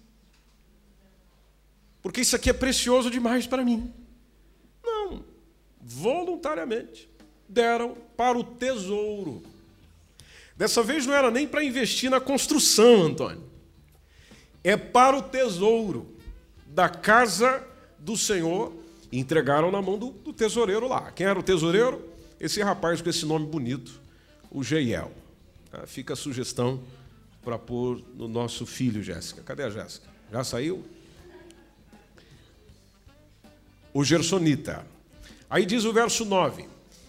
[2.02, 3.94] Porque isso aqui é precioso demais para mim.
[4.84, 5.24] Não,
[5.80, 7.11] voluntariamente
[7.52, 9.44] deram para o tesouro.
[10.56, 13.44] Dessa vez não era nem para investir na construção, Antônio.
[14.64, 16.16] É para o tesouro
[16.68, 17.66] da casa
[18.00, 18.74] do Senhor.
[19.12, 21.12] Entregaram na mão do, do tesoureiro lá.
[21.12, 22.10] Quem era o tesoureiro?
[22.40, 24.00] Esse rapaz com esse nome bonito,
[24.50, 25.12] o Jeiel.
[25.74, 26.82] Ah, fica a sugestão
[27.44, 29.42] para pôr no nosso filho, Jéssica.
[29.42, 30.08] Cadê a Jéssica?
[30.32, 30.86] Já saiu?
[33.94, 34.86] O Gersonita.
[35.50, 36.66] Aí diz o verso 9: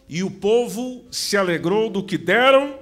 [0.09, 2.79] e o povo se alegrou do que deram,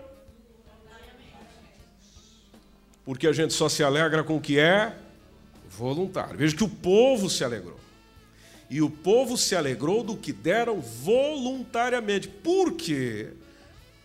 [3.05, 4.97] porque a gente só se alegra com o que é
[5.69, 6.39] voluntário.
[6.39, 7.79] Veja que o povo se alegrou.
[8.69, 12.29] E o povo se alegrou do que deram voluntariamente.
[12.29, 13.31] Por quê?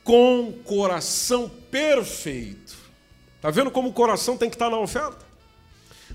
[0.04, 2.76] Com coração perfeito.
[3.36, 5.24] Está vendo como o coração tem que estar na oferta?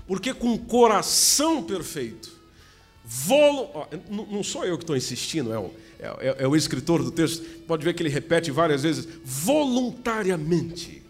[0.05, 2.29] Porque com coração perfeito.
[3.05, 3.69] Volu...
[4.09, 7.43] Não sou eu que estou insistindo, é o é, é, é o escritor do texto,
[7.67, 11.01] pode ver que ele repete várias vezes, voluntariamente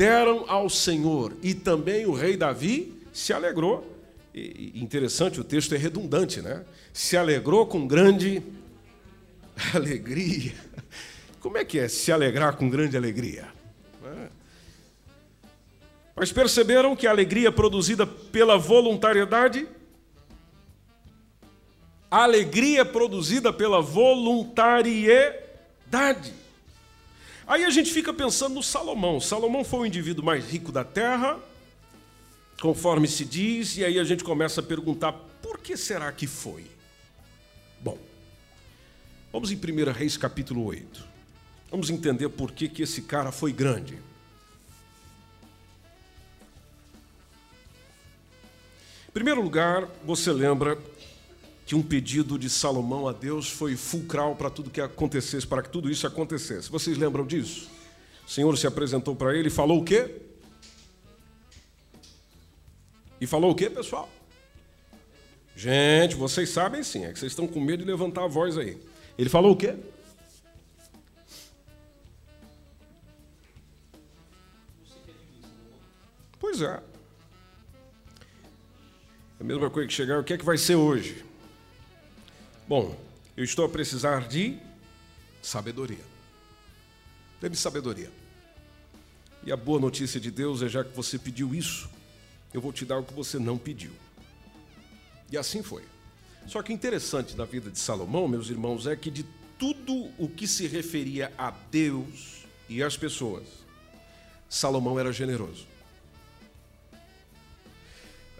[0.00, 1.34] deram ao Senhor.
[1.42, 3.86] E também o rei Davi se alegrou.
[4.34, 6.64] E, interessante, o texto é redundante, né?
[6.90, 8.42] Se alegrou com grande
[9.74, 10.54] alegria.
[11.38, 13.46] Como é que é se alegrar com grande alegria?
[14.02, 14.28] É.
[16.16, 19.68] Mas perceberam que a alegria produzida pela voluntariedade,
[22.10, 26.34] a alegria produzida pela voluntariedade.
[27.46, 29.20] Aí a gente fica pensando no Salomão.
[29.20, 31.38] Salomão foi o indivíduo mais rico da terra,
[32.60, 36.66] conforme se diz, e aí a gente começa a perguntar: por que será que foi?
[37.80, 37.96] Bom,
[39.32, 41.08] vamos em 1 Reis capítulo 8.
[41.70, 43.96] Vamos entender por que, que esse cara foi grande.
[49.08, 50.76] Em primeiro lugar, você lembra
[51.70, 55.68] que um pedido de Salomão a Deus foi fulcral para tudo que acontecesse, para que
[55.68, 56.68] tudo isso acontecesse.
[56.68, 57.70] Vocês lembram disso?
[58.26, 60.16] O Senhor se apresentou para ele e falou o quê?
[63.20, 64.10] E falou o quê, pessoal?
[65.54, 68.76] Gente, vocês sabem sim, é que vocês estão com medo de levantar a voz aí.
[69.16, 69.76] Ele falou o quê?
[76.40, 76.64] Pois é.
[76.64, 76.82] É
[79.38, 81.29] a mesma coisa que chegar, o que é que vai ser hoje?
[82.70, 82.96] Bom,
[83.36, 84.56] eu estou a precisar de
[85.42, 86.04] sabedoria.
[87.40, 88.08] Dê-me sabedoria.
[89.42, 91.90] E a boa notícia de Deus é já que você pediu isso,
[92.54, 93.90] eu vou te dar o que você não pediu.
[95.32, 95.82] E assim foi.
[96.46, 99.26] Só que interessante na vida de Salomão, meus irmãos, é que de
[99.58, 103.48] tudo o que se referia a Deus e às pessoas,
[104.48, 105.66] Salomão era generoso.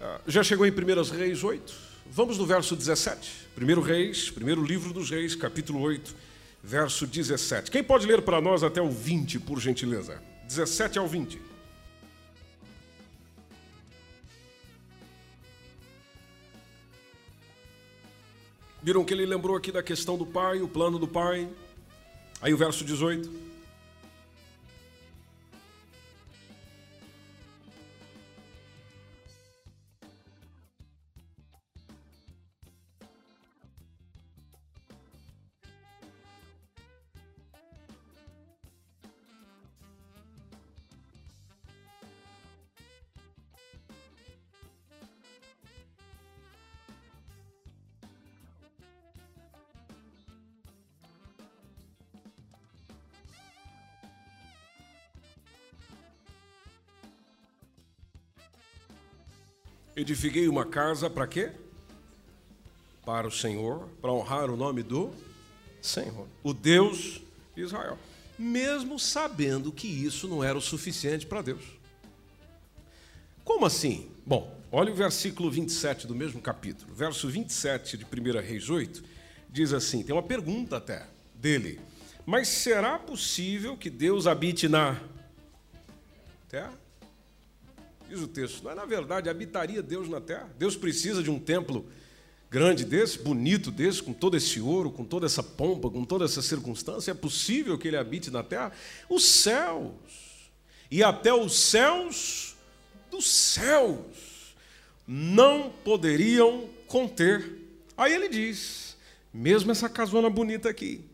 [0.00, 1.89] Ah, já chegou em 1 Reis 8?
[2.12, 3.30] Vamos no verso 17.
[3.54, 6.12] Primeiro Reis, primeiro livro dos Reis, capítulo 8,
[6.60, 7.70] verso 17.
[7.70, 10.20] Quem pode ler para nós até o 20, por gentileza?
[10.48, 11.40] 17 ao 20.
[18.82, 21.48] Viram que ele lembrou aqui da questão do pai, o plano do pai.
[22.42, 23.49] Aí o verso 18.
[60.00, 61.50] Edifiquei uma casa para quê?
[63.04, 65.12] Para o Senhor, para honrar o nome do
[65.82, 67.20] Senhor, o Deus
[67.54, 67.98] de Israel.
[68.38, 71.62] Mesmo sabendo que isso não era o suficiente para Deus.
[73.44, 74.10] Como assim?
[74.24, 76.94] Bom, olha o versículo 27 do mesmo capítulo.
[76.94, 79.04] Verso 27 de 1 Reis 8
[79.50, 81.78] diz assim: tem uma pergunta até dele.
[82.24, 84.98] Mas será possível que Deus habite na
[86.48, 86.72] terra?
[88.10, 90.50] Diz o texto, não é na verdade, habitaria Deus na terra?
[90.58, 91.86] Deus precisa de um templo
[92.50, 96.42] grande desse, bonito desse, com todo esse ouro, com toda essa pompa, com toda essa
[96.42, 97.12] circunstância?
[97.12, 98.72] É possível que ele habite na terra?
[99.08, 99.92] Os céus,
[100.90, 102.56] e até os céus
[103.12, 104.56] dos céus,
[105.06, 107.48] não poderiam conter.
[107.96, 108.96] Aí ele diz:
[109.32, 111.04] mesmo essa casona bonita aqui,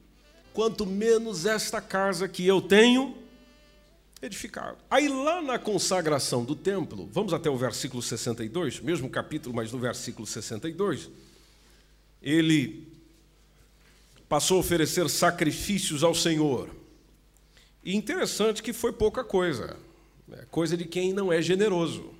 [0.55, 3.15] quanto menos esta casa que eu tenho,
[4.23, 4.79] edificado.
[4.91, 9.79] Aí lá na consagração do templo, vamos até o versículo 62, mesmo capítulo, mas no
[9.79, 11.11] versículo 62,
[12.23, 12.89] ele
[14.29, 16.71] passou a oferecer sacrifícios ao Senhor.
[17.85, 19.77] E interessante que foi pouca coisa,
[20.33, 22.15] é coisa de quem não é generoso.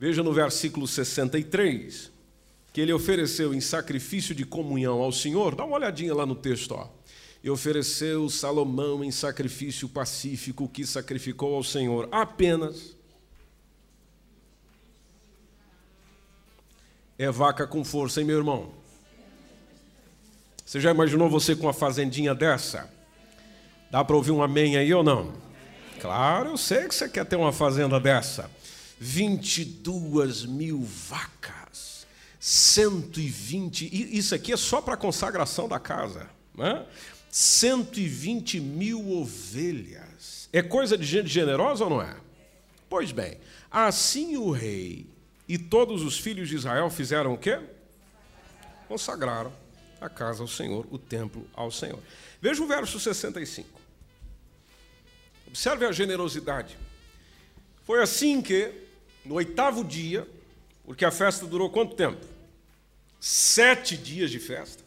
[0.00, 2.10] Veja no versículo 63,
[2.72, 5.54] que ele ofereceu em sacrifício de comunhão ao Senhor.
[5.54, 6.90] Dá uma olhadinha lá no texto, ó
[7.44, 12.96] e ofereceu Salomão em sacrifício pacífico que sacrificou ao Senhor apenas
[17.18, 18.72] é vaca com força, hein, meu irmão?
[20.64, 22.90] Você já imaginou você com uma fazendinha dessa?
[23.90, 25.34] Dá para ouvir um amém aí ou não?
[26.00, 28.50] Claro, eu sei que você quer ter uma fazenda dessa.
[28.98, 32.06] 22 mil vacas,
[32.40, 34.16] 120.
[34.16, 36.26] Isso aqui é só para consagração da casa.
[36.54, 36.86] Né?
[37.36, 40.48] 120 mil ovelhas.
[40.52, 42.16] É coisa de gente generosa ou não é?
[42.88, 45.04] Pois bem, assim o rei
[45.48, 47.58] e todos os filhos de Israel fizeram o quê?
[48.86, 49.52] Consagraram
[50.00, 51.98] a casa ao Senhor, o templo ao Senhor.
[52.40, 53.80] Veja o verso 65.
[55.48, 56.78] Observe a generosidade.
[57.82, 58.72] Foi assim que,
[59.24, 60.24] no oitavo dia,
[60.84, 62.24] porque a festa durou quanto tempo?
[63.18, 64.84] Sete dias de festa.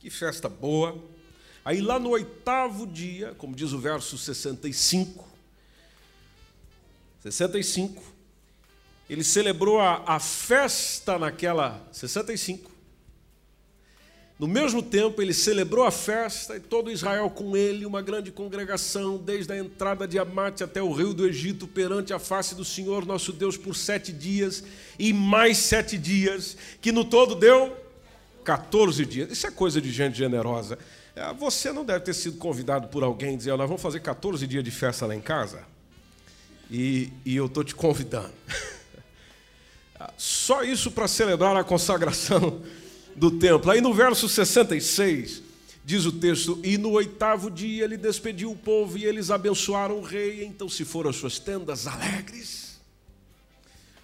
[0.00, 1.00] Que festa boa.
[1.64, 5.28] Aí lá no oitavo dia, como diz o verso 65,
[7.22, 8.02] 65,
[9.08, 12.70] ele celebrou a, a festa naquela 65.
[14.38, 19.18] No mesmo tempo, ele celebrou a festa e todo Israel com ele, uma grande congregação,
[19.18, 23.04] desde a entrada de Amate até o rio do Egito, perante a face do Senhor
[23.04, 24.64] nosso Deus por sete dias
[24.98, 27.76] e mais sete dias, que no todo deu
[28.42, 29.30] 14 dias.
[29.30, 30.78] Isso é coisa de gente generosa.
[31.20, 34.64] É, você não deve ter sido convidado por alguém dizer, nós vamos fazer 14 dias
[34.64, 35.62] de festa lá em casa?
[36.70, 38.32] E, e eu estou te convidando.
[40.16, 42.62] Só isso para celebrar a consagração
[43.14, 43.70] do templo.
[43.70, 45.42] Aí no verso 66,
[45.84, 50.02] diz o texto: E no oitavo dia ele despediu o povo e eles abençoaram o
[50.02, 50.42] rei.
[50.42, 52.80] Então se foram às suas tendas alegres,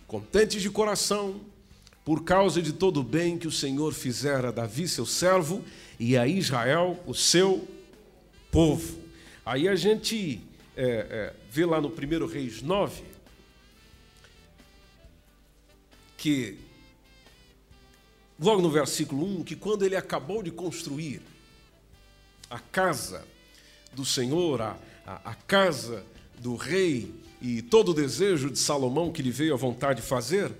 [0.07, 1.41] contentes de coração,
[2.05, 5.65] por causa de todo o bem que o Senhor fizera a Davi, seu servo,
[5.99, 7.67] e a Israel, o seu
[8.51, 8.99] povo.
[9.45, 10.41] Aí a gente
[10.77, 13.03] é, é, vê lá no 1 Reis 9
[16.17, 16.59] que
[18.39, 21.23] logo no versículo 1, que quando ele acabou de construir
[22.51, 23.25] a casa
[23.93, 24.77] do Senhor, a,
[25.07, 26.05] a, a casa
[26.39, 30.53] do rei e todo o desejo de Salomão que lhe veio à vontade de fazer,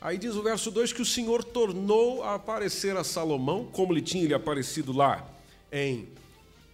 [0.00, 4.02] aí diz o verso 2 que o Senhor tornou a aparecer a Salomão, como lhe
[4.02, 5.28] tinha lhe aparecido lá
[5.72, 6.08] em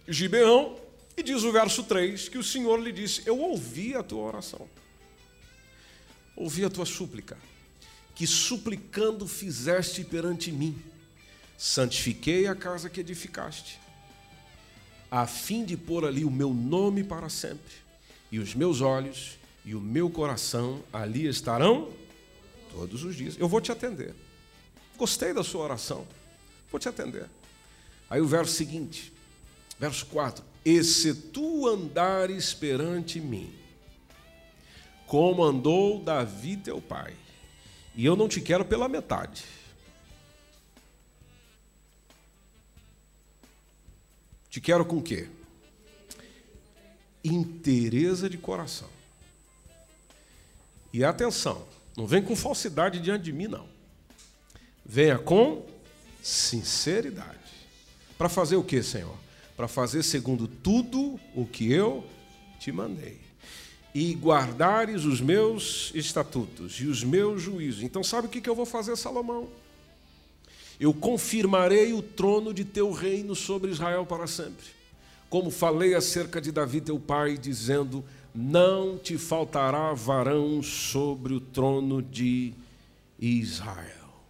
[0.07, 0.77] Gibeão,
[1.15, 4.67] e diz o verso 3 que o Senhor lhe disse: Eu ouvi a tua oração,
[6.35, 7.37] ouvi a tua súplica
[8.15, 10.79] que suplicando fizeste perante mim.
[11.57, 13.79] Santifiquei a casa que edificaste,
[15.09, 17.73] a fim de pôr ali o meu nome para sempre,
[18.31, 21.89] e os meus olhos e o meu coração ali estarão
[22.73, 23.37] todos os dias.
[23.37, 24.13] Eu vou te atender.
[24.97, 26.07] Gostei da sua oração,
[26.71, 27.29] vou te atender.
[28.09, 29.13] Aí o verso seguinte,
[29.79, 33.53] verso 4: E se tu andares perante mim,
[35.05, 37.15] como andou Davi teu pai,
[37.95, 39.45] e eu não te quero pela metade.
[44.49, 45.27] Te quero com quê?
[47.23, 48.89] Interesa de coração.
[50.91, 53.67] E atenção, não vem com falsidade diante de mim, não.
[54.85, 55.65] Venha com
[56.21, 57.37] sinceridade.
[58.17, 59.15] Para fazer o que, Senhor?
[59.55, 62.03] Para fazer segundo tudo o que eu
[62.59, 63.23] te mandei
[63.93, 67.83] e guardares os meus estatutos e os meus juízos.
[67.83, 69.47] Então, sabe o que eu vou fazer, Salomão?
[70.79, 74.65] Eu confirmarei o trono de teu reino sobre Israel para sempre.
[75.29, 82.01] Como falei acerca de Davi, teu pai, dizendo: Não te faltará varão sobre o trono
[82.01, 82.53] de
[83.19, 84.23] Israel.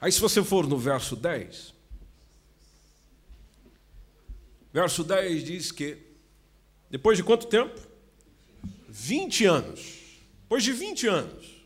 [0.00, 1.74] Aí, se você for no verso 10,
[4.72, 5.98] verso 10 diz que,
[6.90, 7.80] depois de quanto tempo?
[8.88, 11.56] 20 anos, depois de 20 anos,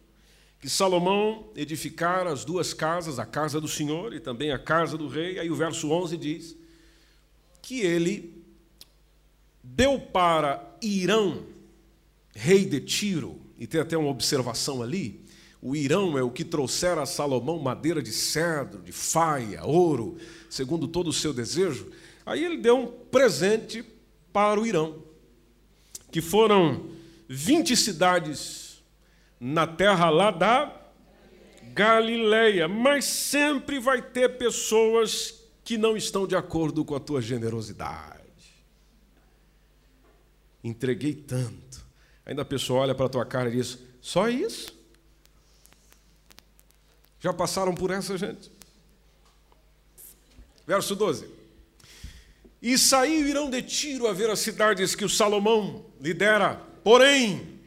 [0.60, 5.08] que Salomão edificara as duas casas, a casa do Senhor e também a casa do
[5.08, 6.56] rei, aí o verso 11 diz
[7.62, 8.44] que ele
[9.62, 11.44] deu para Irão,
[12.34, 15.24] rei de Tiro, e tem até uma observação ali,
[15.62, 20.16] o Irão é o que trouxera a Salomão madeira de cedro, de faia, ouro,
[20.48, 21.90] segundo todo o seu desejo.
[22.24, 23.84] Aí ele deu um presente
[24.32, 25.02] para o Irão,
[26.10, 26.88] que foram
[27.28, 28.82] 20 cidades
[29.38, 30.74] na terra lá da
[31.74, 38.19] Galileia, mas sempre vai ter pessoas que não estão de acordo com a tua generosidade.
[40.62, 41.84] Entreguei tanto.
[42.24, 44.78] Ainda a pessoa olha para a tua cara e diz: só isso?
[47.20, 48.50] Já passaram por essa, gente?
[50.66, 51.28] Verso 12.
[52.62, 57.61] E saiu irão de Tiro a ver as cidades que o Salomão lidera Porém,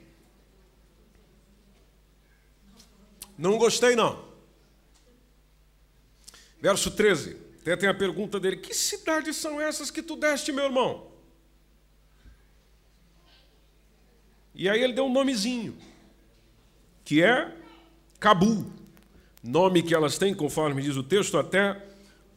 [3.38, 4.34] não gostei não.
[6.60, 10.66] Verso 13, tem, tem a pergunta dele: Que cidades são essas que tu deste, meu
[10.66, 11.13] irmão?
[14.56, 15.76] E aí ele deu um nomezinho,
[17.04, 17.52] que é
[18.20, 18.66] Cabu,
[19.44, 21.84] nome que elas têm, conforme diz o texto, até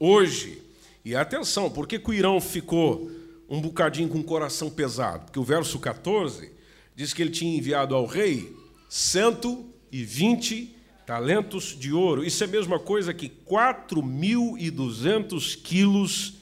[0.00, 0.60] hoje.
[1.04, 3.10] E atenção, por que, que o Irão ficou
[3.48, 5.26] um bocadinho com o coração pesado?
[5.26, 6.50] Porque o verso 14
[6.96, 8.56] diz que ele tinha enviado ao rei
[8.88, 10.74] 120
[11.06, 12.24] talentos de ouro.
[12.24, 16.34] Isso é a mesma coisa que 4.200 quilos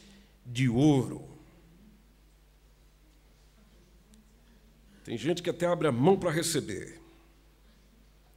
[0.46, 1.33] de ouro.
[5.04, 6.98] Tem gente que até abre a mão para receber.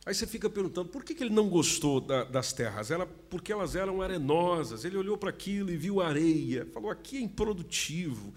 [0.06, 2.90] Aí você fica perguntando por que, ele não gostou da, das terras?
[3.30, 4.86] Porque elas eram arenosas.
[4.86, 6.66] Ele olhou para aquilo e viu areia.
[6.74, 8.34] Falou: aqui é improdutivo,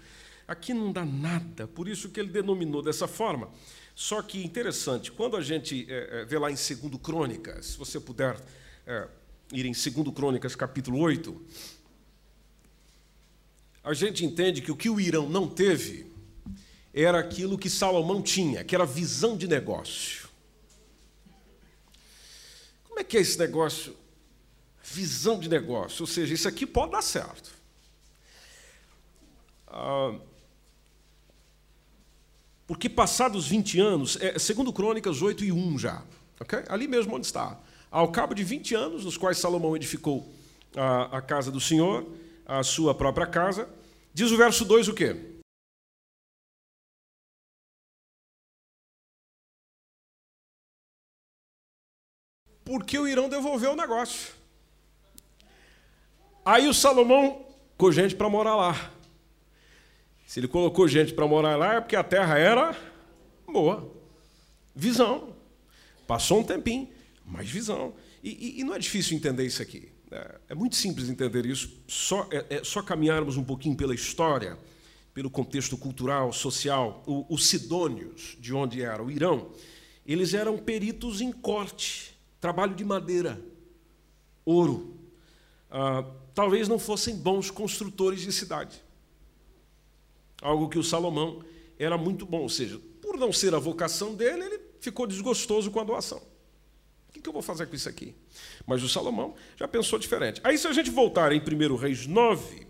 [0.47, 1.67] aqui não dá nada.
[1.67, 3.49] Por isso que ele denominou dessa forma.
[3.95, 8.37] Só que interessante, quando a gente é, vê lá em 2 Crônicas, se você puder
[8.85, 9.07] é,
[9.53, 11.41] ir em 2 Crônicas, capítulo 8,
[13.83, 16.10] a gente entende que o que o Irão não teve
[16.93, 20.29] era aquilo que Salomão tinha, que era visão de negócio.
[22.87, 23.95] Como é que é esse negócio?
[24.83, 27.51] Visão de negócio, ou seja, isso aqui pode dar certo.
[29.67, 30.19] Ah,
[32.67, 36.03] porque passados 20 anos, é, segundo Crônicas 8 e 1 já,
[36.39, 36.63] okay?
[36.67, 37.59] ali mesmo onde está.
[37.89, 40.29] Ao cabo de 20 anos, nos quais Salomão edificou
[40.75, 42.05] a, a casa do Senhor,
[42.45, 43.67] a sua própria casa,
[44.13, 45.30] diz o verso 2 o quê?
[52.71, 54.33] Porque o Irão devolveu o negócio.
[56.45, 57.45] Aí o Salomão
[57.75, 58.93] com gente para morar lá.
[60.25, 62.73] Se ele colocou gente para morar lá é porque a terra era
[63.45, 63.93] boa.
[64.73, 65.35] Visão.
[66.07, 66.87] Passou um tempinho,
[67.25, 67.93] mas visão.
[68.23, 69.91] E, e, e não é difícil entender isso aqui.
[70.09, 71.77] É, é muito simples entender isso.
[71.89, 74.57] Só, é, é, só caminharmos um pouquinho pela história,
[75.13, 77.03] pelo contexto cultural, social.
[77.27, 79.51] Os sidônios, de onde era o Irão,
[80.05, 82.10] eles eram peritos em corte,
[82.41, 83.41] trabalho de madeira,
[84.43, 84.97] ouro.
[85.69, 88.83] Ah, talvez não fossem bons construtores de cidade
[90.41, 91.43] algo que o Salomão
[91.77, 95.79] era muito bom, ou seja, por não ser a vocação dele, ele ficou desgostoso com
[95.79, 96.21] a doação.
[97.09, 98.15] O que eu vou fazer com isso aqui?
[98.65, 100.41] Mas o Salomão já pensou diferente.
[100.43, 102.65] Aí, se a gente voltar em 1 Reis 9,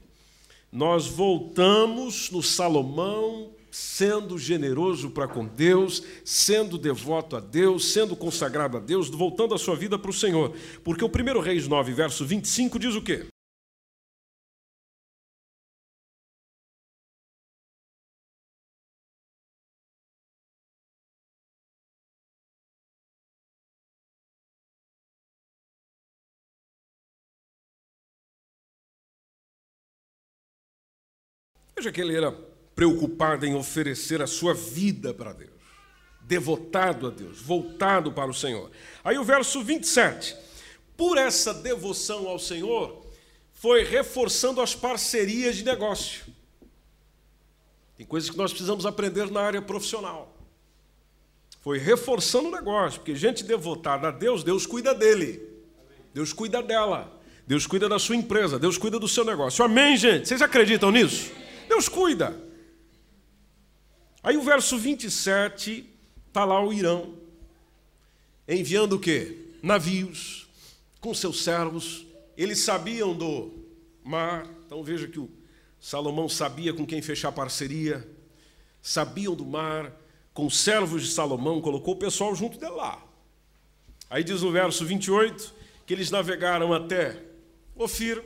[0.72, 8.78] nós voltamos no Salomão sendo generoso para com Deus, sendo devoto a Deus, sendo consagrado
[8.78, 10.54] a Deus, voltando a sua vida para o Senhor.
[10.84, 13.26] Porque o 1 Reis 9, verso 25 diz o quê?
[31.76, 32.51] Veja que ele era
[32.82, 35.52] preocupado em oferecer a sua vida para Deus,
[36.22, 38.72] devotado a Deus, voltado para o Senhor.
[39.04, 40.36] Aí o verso 27.
[40.98, 43.06] Por essa devoção ao Senhor,
[43.54, 46.26] foi reforçando as parcerias de negócio.
[47.96, 50.36] Tem coisas que nós precisamos aprender na área profissional.
[51.60, 55.40] Foi reforçando o negócio, porque gente devotada a Deus, Deus cuida dele.
[56.16, 57.22] Deus cuida dela.
[57.46, 59.64] Deus cuida da sua empresa, Deus cuida do seu negócio.
[59.64, 60.28] Amém, gente?
[60.28, 61.32] Vocês acreditam nisso?
[61.70, 62.50] Deus cuida.
[64.24, 65.90] Aí o verso 27,
[66.28, 67.16] está lá o Irão,
[68.48, 69.38] enviando o quê?
[69.64, 70.48] Navios,
[71.00, 72.06] com seus servos.
[72.38, 73.52] Eles sabiam do
[74.04, 75.30] mar, então veja que o
[75.80, 78.08] Salomão sabia com quem fechar parceria,
[78.82, 79.92] sabiam do mar,
[80.34, 83.04] com os servos de Salomão, colocou o pessoal junto de lá.
[84.10, 85.54] Aí diz no verso 28
[85.86, 87.22] que eles navegaram até
[87.76, 88.24] Ofir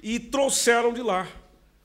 [0.00, 1.28] e trouxeram de lá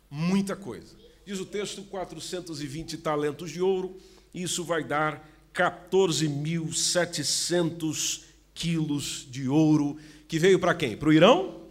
[0.10, 1.03] muita coisa.
[1.26, 3.98] Diz o texto: 420 talentos de ouro,
[4.34, 9.98] isso vai dar 14.700 quilos de ouro,
[10.28, 10.98] que veio para quem?
[10.98, 11.64] Para o Irão?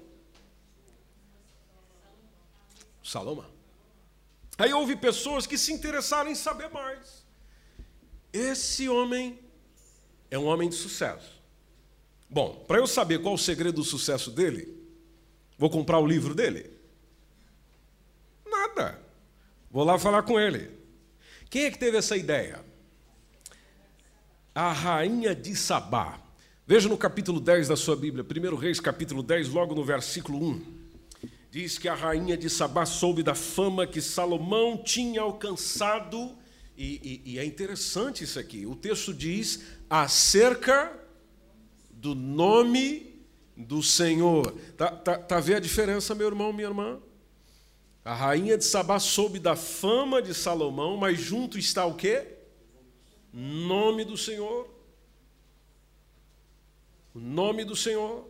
[3.03, 3.51] Salomão.
[4.57, 7.23] Aí houve pessoas que se interessaram em saber mais.
[8.33, 9.39] Esse homem
[10.31, 11.43] é um homem de sucesso.
[12.31, 14.75] Bom, para eu saber qual o segredo do sucesso dele,
[15.59, 16.71] vou comprar o livro dele.
[18.47, 19.12] Nada.
[19.73, 20.69] Vou lá falar com ele.
[21.49, 22.63] Quem é que teve essa ideia?
[24.55, 26.21] A rainha de Sabá.
[26.67, 30.63] Veja no capítulo 10 da sua Bíblia, 1 Reis, capítulo 10, logo no versículo 1.
[31.51, 36.37] Diz que a rainha de Sabá soube da fama que Salomão tinha alcançado,
[36.77, 38.67] e, e, e é interessante isso aqui.
[38.67, 40.93] O texto diz acerca
[41.91, 43.25] do nome
[43.57, 44.55] do Senhor.
[44.77, 47.01] Tá, tá, tá vendo a diferença, meu irmão, minha irmã?
[48.05, 52.27] A rainha de Sabá soube da fama de Salomão, mas junto está o quê?
[53.33, 54.69] Nome do Senhor.
[57.15, 58.27] O nome do Senhor.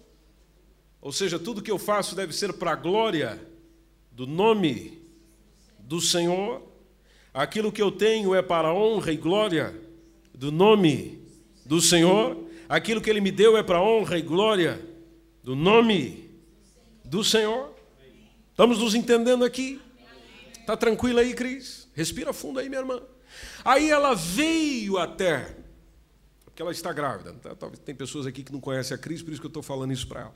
[1.00, 3.40] Ou seja, tudo que eu faço deve ser para a glória
[4.10, 5.02] do nome
[5.78, 6.62] do Senhor.
[7.32, 9.74] Aquilo que eu tenho é para a honra e glória
[10.34, 11.26] do nome
[11.64, 12.46] do Senhor.
[12.68, 14.80] Aquilo que Ele me deu é para a honra e glória
[15.42, 16.30] do nome
[17.04, 17.71] do Senhor.
[18.62, 19.80] Estamos nos entendendo aqui?
[20.60, 21.88] Está tranquila aí, Cris?
[21.94, 23.02] Respira fundo aí, minha irmã.
[23.64, 25.56] Aí ela veio até,
[26.44, 27.32] porque ela está grávida.
[27.42, 29.64] Tá, talvez tem pessoas aqui que não conhecem a Cris, por isso que eu estou
[29.64, 30.34] falando isso para ela.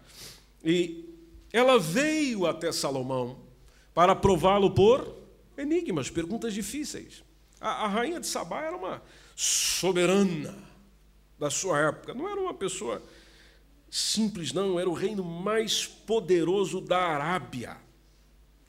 [0.64, 1.08] E
[1.52, 3.38] ela veio até Salomão
[3.94, 5.08] para prová-lo por
[5.56, 7.22] enigmas, perguntas difíceis.
[7.60, 9.00] A, a rainha de Sabá era uma
[9.36, 10.52] soberana
[11.38, 13.00] da sua época, não era uma pessoa
[13.88, 17.85] simples, não, era o reino mais poderoso da Arábia,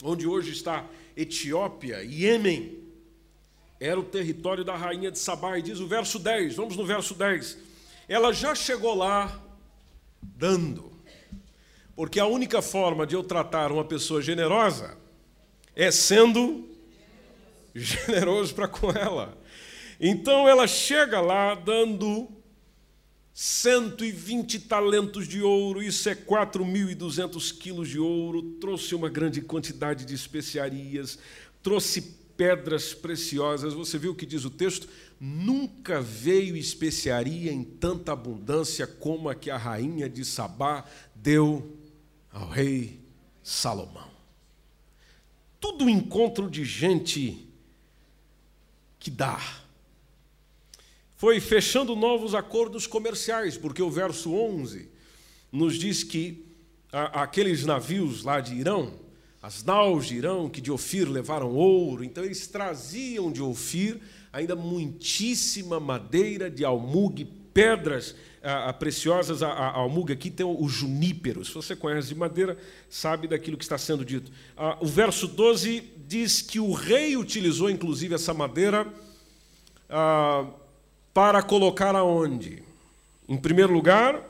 [0.04, 0.86] onde hoje está
[1.16, 2.78] Etiópia Iêmen.
[3.80, 7.14] Era o território da rainha de Sabá, e diz o verso 10, vamos no verso
[7.14, 7.58] 10.
[8.08, 9.40] Ela já chegou lá
[10.22, 10.92] dando,
[11.96, 14.98] porque a única forma de eu tratar uma pessoa generosa
[15.76, 16.68] é sendo
[17.74, 19.38] generoso para com ela.
[20.00, 22.28] Então ela chega lá dando
[23.40, 30.16] 120 talentos de ouro, isso é 4.200 quilos de ouro, trouxe uma grande quantidade de
[30.16, 31.20] especiarias,
[31.62, 32.02] trouxe
[32.36, 33.76] pedras preciosas.
[33.76, 34.90] Você viu o que diz o texto?
[35.20, 40.84] Nunca veio especiaria em tanta abundância como a que a rainha de Sabá
[41.14, 41.78] deu
[42.32, 43.00] ao rei
[43.44, 44.10] Salomão.
[45.60, 47.48] Tudo encontro de gente
[48.98, 49.67] que dá
[51.18, 54.88] foi fechando novos acordos comerciais, porque o verso 11
[55.52, 56.46] nos diz que
[56.92, 58.94] aqueles navios lá de Irão,
[59.42, 64.00] as naus de Irão, que de Ofir levaram ouro, então eles traziam de Ofir
[64.32, 69.42] ainda muitíssima madeira de almugue, pedras a, a, preciosas.
[69.42, 71.44] A, a, almugue aqui tem o, o junípero.
[71.44, 72.56] Se você conhece de madeira,
[72.88, 74.32] sabe daquilo que está sendo dito.
[74.80, 78.88] o verso 12 diz que o rei utilizou, inclusive, essa madeira
[81.18, 82.62] para colocar aonde?
[83.28, 84.22] Em primeiro lugar,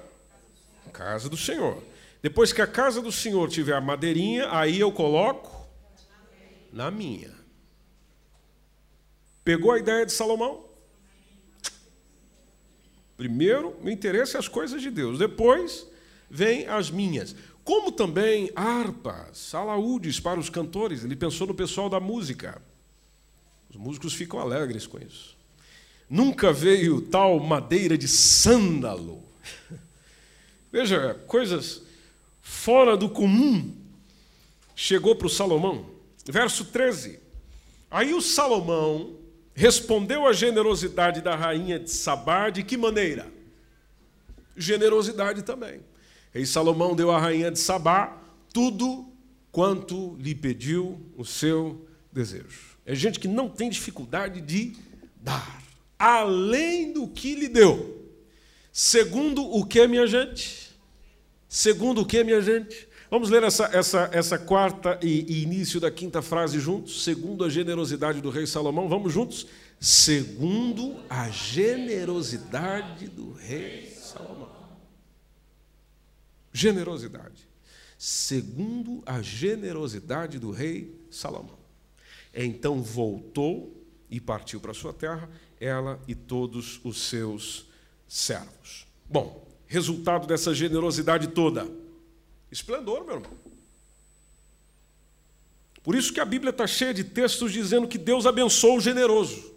[0.86, 1.84] a casa do Senhor.
[2.22, 5.68] Depois que a casa do Senhor tiver a madeirinha, aí eu coloco
[6.72, 7.36] na minha.
[9.44, 10.64] Pegou a ideia de Salomão?
[13.18, 15.20] Primeiro, me interessa as coisas de Deus.
[15.20, 15.86] Depois,
[16.30, 17.36] vem as minhas.
[17.66, 21.04] Como também harpas, alaúdes para os cantores.
[21.04, 22.62] Ele pensou no pessoal da música.
[23.70, 25.37] Os músicos ficam alegres com isso.
[26.10, 29.24] Nunca veio tal madeira de sândalo.
[30.72, 31.82] Veja, coisas
[32.42, 33.76] fora do comum
[34.76, 35.86] chegou para o Salomão.
[36.26, 37.20] Verso 13.
[37.90, 39.18] Aí o Salomão
[39.54, 43.32] respondeu à generosidade da rainha de Sabá de que maneira?
[44.56, 45.82] Generosidade também.
[46.34, 48.22] Rei Salomão deu à rainha de Sabá
[48.54, 49.12] tudo
[49.52, 52.78] quanto lhe pediu o seu desejo.
[52.86, 54.76] É gente que não tem dificuldade de
[55.16, 55.67] dar
[55.98, 57.98] além do que lhe deu.
[58.72, 60.78] Segundo o que, minha gente?
[61.50, 62.88] Segundo o que, minha gente?
[63.10, 67.04] Vamos ler essa, essa, essa quarta e, e início da quinta frase juntos?
[67.04, 69.48] Segundo a generosidade do rei Salomão, vamos juntos?
[69.80, 74.52] Segundo a generosidade do rei Salomão.
[76.52, 77.48] Generosidade.
[77.98, 81.58] Segundo a generosidade do rei Salomão.
[82.34, 85.30] Então voltou e partiu para sua terra
[85.60, 87.66] ela e todos os seus
[88.08, 88.88] servos.
[89.10, 91.68] Bom, resultado dessa generosidade toda:
[92.52, 93.32] esplendor, meu irmão.
[95.84, 99.56] Por isso que a Bíblia está cheia de textos dizendo que Deus abençoa o generoso.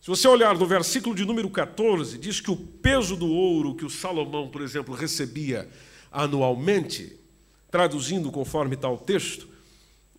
[0.00, 3.84] Se você olhar no versículo de número 14, diz que o peso do ouro que
[3.84, 5.68] o Salomão, por exemplo, recebia
[6.10, 7.16] anualmente,
[7.70, 9.48] traduzindo conforme tal texto,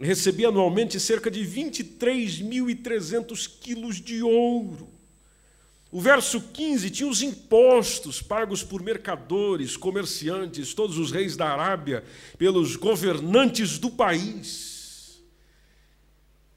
[0.04, 4.90] recebia anualmente cerca de 23.300 quilos de ouro.
[5.92, 12.04] O verso 15 tinha os impostos pagos por mercadores, comerciantes, todos os reis da Arábia,
[12.38, 15.24] pelos governantes do país.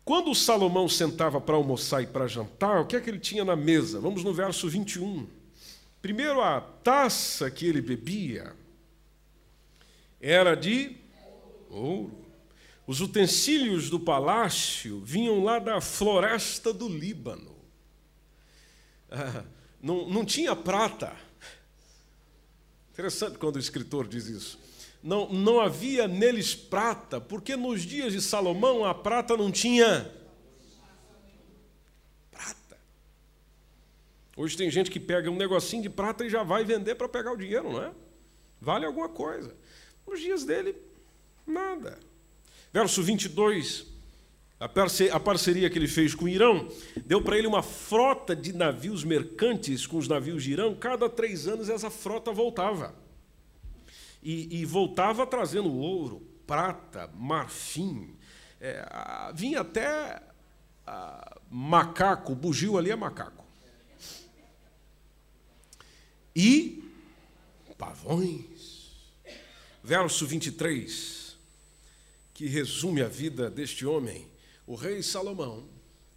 [0.05, 3.55] Quando Salomão sentava para almoçar e para jantar, o que é que ele tinha na
[3.55, 4.01] mesa?
[4.01, 5.27] Vamos no verso 21.
[6.01, 8.55] Primeiro, a taça que ele bebia
[10.21, 10.97] era de
[11.69, 12.26] ouro.
[12.87, 17.57] Os utensílios do palácio vinham lá da floresta do Líbano.
[19.11, 19.45] Ah,
[19.83, 21.17] não, não tinha prata.
[22.93, 24.59] Interessante quando o escritor diz isso.
[25.03, 30.11] Não, não havia neles prata, porque nos dias de Salomão a prata não tinha
[32.31, 32.79] prata.
[34.37, 37.33] Hoje tem gente que pega um negocinho de prata e já vai vender para pegar
[37.33, 37.93] o dinheiro, não é?
[38.61, 39.55] Vale alguma coisa.
[40.07, 40.77] Nos dias dele,
[41.47, 41.99] nada.
[42.77, 43.87] Verso 22,
[44.61, 46.69] a parceria que ele fez com o Irão
[47.07, 50.75] deu para ele uma frota de navios mercantes com os navios de Irão.
[50.75, 52.95] Cada três anos essa frota voltava.
[54.23, 58.15] E, e voltava trazendo ouro, prata, marfim.
[58.61, 58.87] É,
[59.35, 60.21] vinha até
[60.87, 63.47] ah, macaco, bugio ali é macaco.
[66.37, 66.85] E
[67.79, 68.93] pavões.
[69.83, 71.16] Verso 23,
[72.37, 74.29] que resume a vida deste homem.
[74.67, 75.67] O rei Salomão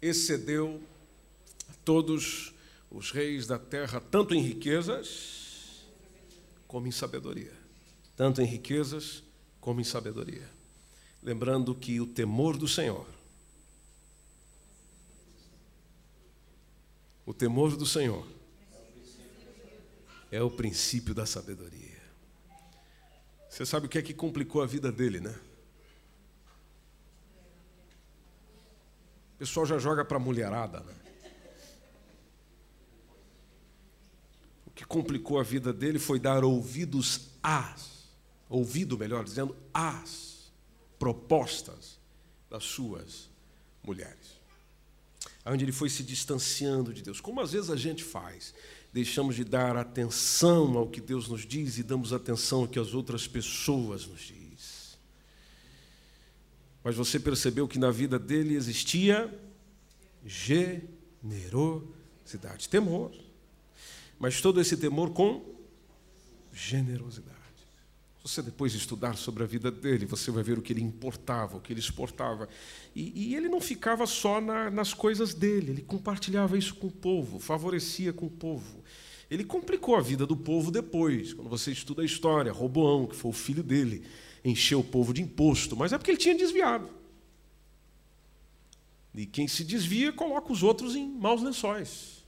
[0.02, 0.82] excedeu
[1.82, 2.52] todos
[2.90, 5.86] os reis da terra, tanto em riquezas
[6.68, 7.54] como em sabedoria.
[8.14, 9.22] Tanto em riquezas
[9.62, 10.46] como em sabedoria.
[11.22, 13.06] Lembrando que o temor do Senhor,
[17.24, 18.26] o temor do Senhor,
[20.30, 21.98] é o princípio da sabedoria.
[23.48, 25.34] Você sabe o que é que complicou a vida dele, né?
[29.40, 30.94] Pessoal já joga para a mulherada, né?
[34.66, 38.10] O que complicou a vida dele foi dar ouvidos às,
[38.50, 40.52] ouvido melhor dizendo, às
[40.98, 41.98] propostas
[42.50, 43.30] das suas
[43.82, 44.38] mulheres.
[45.46, 48.52] Onde ele foi se distanciando de Deus, como às vezes a gente faz
[48.92, 52.92] deixamos de dar atenção ao que Deus nos diz e damos atenção ao que as
[52.92, 54.39] outras pessoas nos diz.
[56.82, 59.30] Mas você percebeu que na vida dele existia
[60.24, 63.12] generosidade, temor.
[64.18, 65.44] Mas todo esse temor com
[66.52, 67.38] generosidade.
[68.18, 71.56] Se você depois estudar sobre a vida dele, você vai ver o que ele importava,
[71.56, 72.46] o que ele exportava.
[72.94, 76.92] E, e ele não ficava só na, nas coisas dele, ele compartilhava isso com o
[76.92, 78.84] povo, favorecia com o povo.
[79.30, 82.52] Ele complicou a vida do povo depois, quando você estuda a história.
[82.52, 84.02] Roboão, que foi o filho dele,
[84.44, 86.88] encheu o povo de imposto, mas é porque ele tinha desviado.
[89.14, 92.24] E quem se desvia coloca os outros em maus lençóis.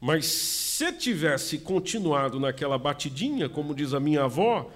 [0.00, 4.70] Mas se tivesse continuado naquela batidinha, como diz a minha avó,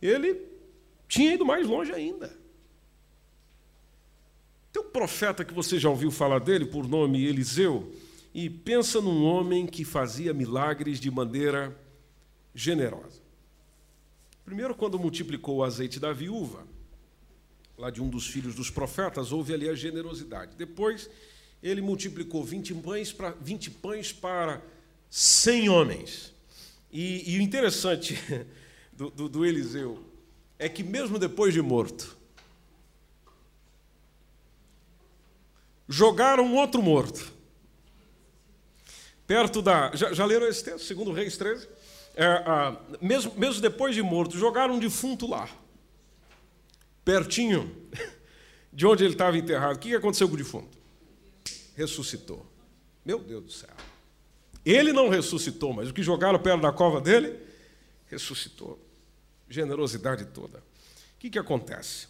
[0.00, 0.40] ele
[1.08, 2.34] tinha ido mais longe ainda.
[4.72, 7.92] Tem um profeta que você já ouviu falar dele, por nome Eliseu,
[8.34, 11.76] e pensa num homem que fazia milagres de maneira
[12.54, 13.23] generosa.
[14.44, 16.66] Primeiro, quando multiplicou o azeite da viúva,
[17.78, 20.54] lá de um dos filhos dos profetas, houve ali a generosidade.
[20.56, 21.08] Depois,
[21.62, 24.62] ele multiplicou 20 pães para, 20 pães para
[25.08, 26.34] 100 homens.
[26.92, 28.18] E, e o interessante
[28.92, 30.04] do, do, do Eliseu
[30.58, 32.16] é que, mesmo depois de morto,
[35.88, 37.32] jogaram outro morto
[39.26, 39.94] perto da.
[39.94, 41.66] Já, já leram esse texto, segundo Reis 13?
[42.14, 45.48] É, ah, mesmo, mesmo depois de morto, jogaram um defunto lá,
[47.04, 47.74] pertinho
[48.72, 49.76] de onde ele estava enterrado.
[49.76, 50.78] O que aconteceu com o defunto?
[51.74, 52.46] Ressuscitou.
[53.04, 53.70] Meu Deus do céu.
[54.64, 57.38] Ele não ressuscitou, mas o que jogaram perto da cova dele,
[58.06, 58.80] ressuscitou.
[59.48, 60.58] Generosidade toda.
[60.58, 62.08] O que, que acontece?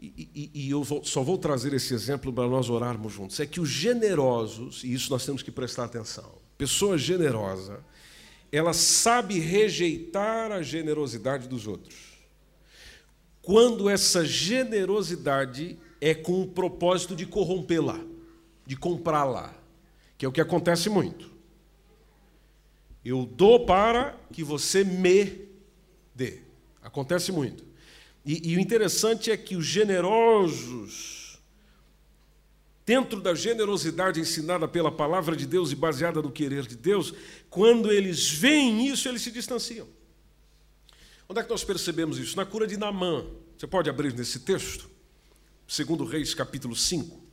[0.00, 3.38] E, e, e, eu vou, só vou trazer esse exemplo para nós orarmos juntos.
[3.38, 7.82] É que os generosos, e isso nós temos que prestar atenção, pessoa generosa,
[8.56, 11.96] ela sabe rejeitar a generosidade dos outros.
[13.42, 18.00] Quando essa generosidade é com o propósito de corrompê-la,
[18.64, 19.52] de comprá-la,
[20.16, 21.32] que é o que acontece muito.
[23.04, 25.48] Eu dou para que você me
[26.14, 26.38] dê.
[26.80, 27.64] Acontece muito.
[28.24, 31.13] E, e o interessante é que os generosos,
[32.86, 37.14] dentro da generosidade ensinada pela palavra de Deus e baseada no querer de Deus,
[37.48, 39.88] quando eles veem isso, eles se distanciam.
[41.28, 42.36] Onde é que nós percebemos isso?
[42.36, 43.24] Na cura de Namã.
[43.56, 44.90] Você pode abrir nesse texto?
[45.66, 47.24] Segundo Reis, capítulo 5.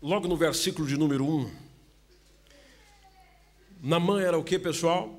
[0.00, 1.63] Logo no versículo de número 1.
[3.86, 5.14] Namã era o que, pessoal?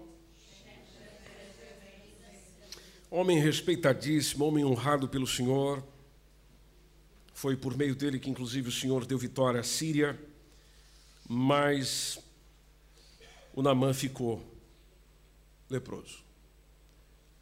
[3.11, 5.83] Homem respeitadíssimo, homem honrado pelo Senhor.
[7.31, 10.19] Foi por meio dele que, inclusive, o Senhor deu vitória à Síria.
[11.29, 12.17] Mas
[13.53, 14.43] o Namã ficou
[15.69, 16.23] leproso.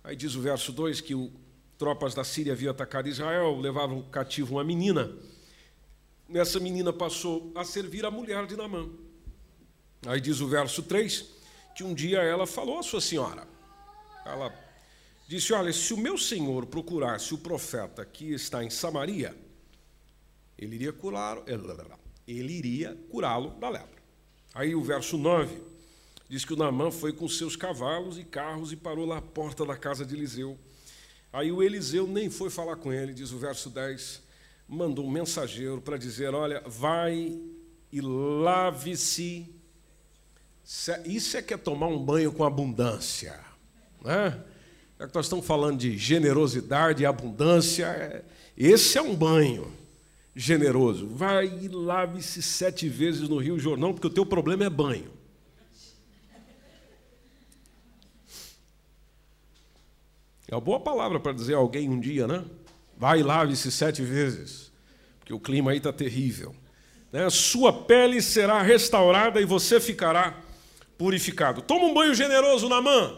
[0.04, 1.32] Aí diz o verso 2 que o,
[1.78, 5.10] tropas da Síria haviam atacado Israel, levavam cativo uma menina.
[6.28, 8.90] Nessa menina passou a servir a mulher de Namã.
[10.06, 11.26] Aí diz o verso 3
[11.76, 13.48] que um dia ela falou à sua senhora.
[14.26, 14.54] Ela
[15.28, 19.36] disse: Olha, se o meu senhor procurasse o profeta que está em Samaria,
[20.58, 21.44] ele iria curá-lo,
[22.28, 24.02] ele iria curá-lo da lepra.
[24.54, 25.62] Aí o verso 9
[26.30, 29.66] diz que o Naamã foi com seus cavalos e carros e parou lá à porta
[29.66, 30.58] da casa de Eliseu.
[31.32, 34.22] Aí o Eliseu nem foi falar com ele, diz o verso 10,
[34.68, 37.40] mandou um mensageiro para dizer: Olha, vai
[37.92, 39.63] e lave-se
[41.06, 43.40] Isso é que é tomar um banho com abundância.
[44.04, 44.40] Né?
[45.00, 48.24] Já que nós estamos falando de generosidade e abundância, é,
[48.58, 49.72] esse é um banho
[50.36, 51.08] generoso.
[51.08, 55.12] Vai e lave-se sete vezes no Rio Jordão, porque o teu problema é banho.
[60.48, 62.46] É uma boa palavra para dizer a alguém um dia, né?
[62.96, 64.72] Vai e lave-se sete vezes,
[65.20, 66.56] porque o clima aí está terrível.
[67.12, 67.28] Né?
[67.30, 70.43] Sua pele será restaurada e você ficará
[70.98, 71.62] purificado.
[71.62, 73.18] Toma um banho generoso, Namã.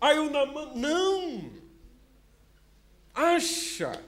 [0.00, 1.50] Aí o Namã, não.
[3.14, 4.02] Acha.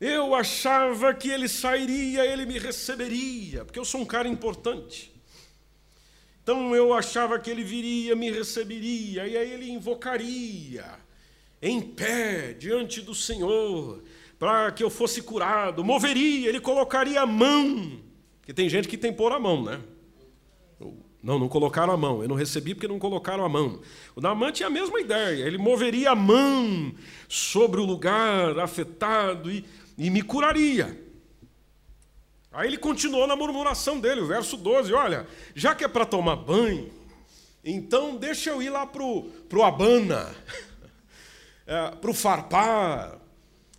[0.00, 5.10] Eu achava que ele sairia, ele me receberia, porque eu sou um cara importante.
[6.42, 10.84] Então eu achava que ele viria, me receberia, e aí ele invocaria,
[11.60, 14.04] em pé, diante do Senhor,
[14.38, 18.00] para que eu fosse curado, moveria, ele colocaria a mão,
[18.38, 19.80] porque tem gente que tem pôr a mão, né?
[21.26, 22.22] Não, não colocaram a mão.
[22.22, 23.80] Eu não recebi porque não colocaram a mão.
[24.14, 25.44] O Naamã tinha a mesma ideia.
[25.44, 26.94] Ele moveria a mão
[27.28, 29.64] sobre o lugar afetado e,
[29.98, 31.04] e me curaria.
[32.52, 34.92] Aí ele continuou na murmuração dele, o verso 12.
[34.92, 36.92] Olha, já que é para tomar banho,
[37.64, 40.32] então deixa eu ir lá para o Abana,
[41.66, 43.18] é, para o Farpar.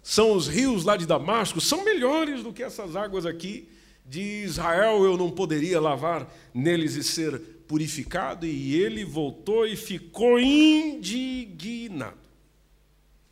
[0.04, 3.70] São os rios lá de Damasco, são melhores do que essas águas aqui
[4.08, 7.38] de Israel eu não poderia lavar neles e ser
[7.68, 12.18] purificado, e ele voltou e ficou indignado.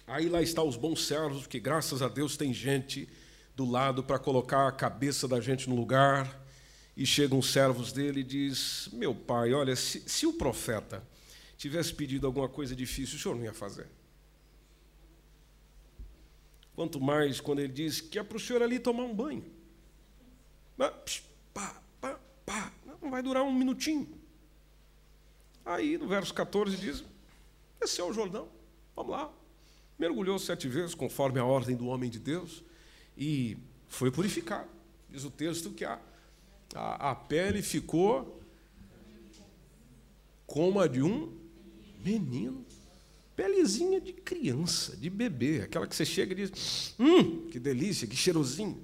[0.06, 3.08] Aí lá está os bons servos, porque graças a Deus tem gente
[3.56, 6.44] do lado para colocar a cabeça da gente no lugar.
[6.98, 11.04] E chegam os servos dele e diz: Meu pai, olha, se, se o profeta
[11.58, 13.88] tivesse pedido alguma coisa difícil, o senhor não ia fazer.
[16.74, 19.55] Quanto mais quando ele diz que é para o senhor ali tomar um banho.
[20.78, 22.72] Pá, pá, pá.
[23.02, 24.08] Não vai durar um minutinho.
[25.66, 27.04] Aí, no verso 14, diz:
[27.80, 28.48] desceu o Jordão,
[28.96, 29.32] vamos lá.
[29.98, 32.64] Mergulhou sete vezes, conforme a ordem do homem de Deus,
[33.18, 33.58] e
[33.88, 34.68] foi purificado.
[35.10, 36.00] Diz o texto que a,
[36.74, 38.42] a, a pele ficou
[40.46, 41.34] como a de um
[42.04, 42.66] menino.
[43.36, 48.16] Pelezinha de criança, de bebê, aquela que você chega e diz: Hum, que delícia, que
[48.16, 48.84] cheirosinho.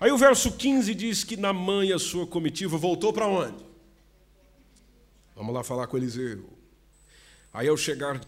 [0.00, 3.62] Aí o verso 15 diz que Namã e a sua comitiva voltou para onde?
[5.36, 6.48] Vamos lá falar com Eliseu.
[7.52, 8.18] Aí ao chegar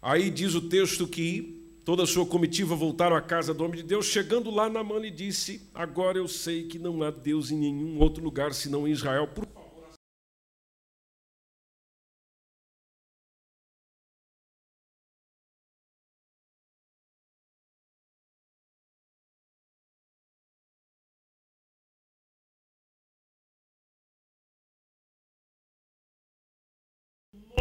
[0.00, 3.84] Aí diz o texto que toda a sua comitiva voltaram à casa do homem de
[3.84, 4.06] Deus.
[4.06, 8.20] Chegando lá, Namã lhe disse: Agora eu sei que não há Deus em nenhum outro
[8.20, 9.28] lugar senão em Israel.
[9.28, 9.46] Por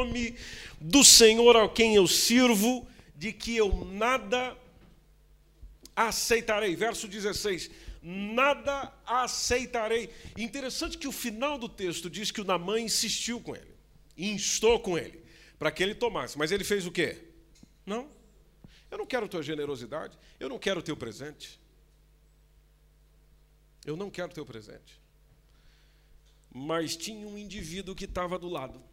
[0.04, 0.36] nome
[0.80, 4.58] do Senhor a quem eu sirvo, de que eu nada
[5.95, 6.76] aceitarei.
[6.76, 7.70] Verso 16:
[8.02, 10.10] Nada aceitarei.
[10.38, 13.74] Interessante que o final do texto diz que o Namã insistiu com ele,
[14.18, 15.24] instou com ele,
[15.60, 16.38] para que ele tomasse.
[16.38, 17.18] Mas ele fez o quê?
[17.86, 18.10] Não.
[18.89, 21.60] Eu não quero tua generosidade, eu não quero teu presente.
[23.86, 24.99] Eu não quero teu presente.
[26.54, 28.90] Mas tinha um indivíduo que estava do lado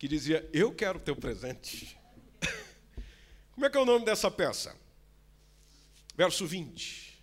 [0.00, 1.96] que dizia: Eu quero teu presente.
[3.52, 4.74] Como é que é o nome dessa peça?
[6.16, 7.20] Verso 20.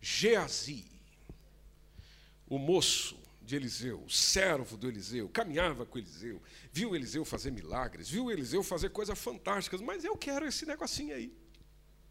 [0.00, 0.86] Geazi,
[2.48, 8.08] o moço de Eliseu, o servo do Eliseu, caminhava com Eliseu, viu Eliseu fazer milagres,
[8.08, 11.30] viu Eliseu fazer coisas fantásticas, mas eu quero esse negocinho aí.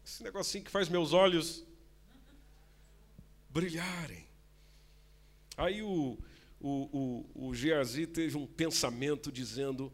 [0.06, 1.64] Esse negocinho que faz meus olhos
[3.48, 4.28] brilharem.
[5.56, 6.16] Aí o,
[6.60, 9.92] o, o, o Geazi teve um pensamento dizendo: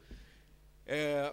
[0.84, 1.32] é,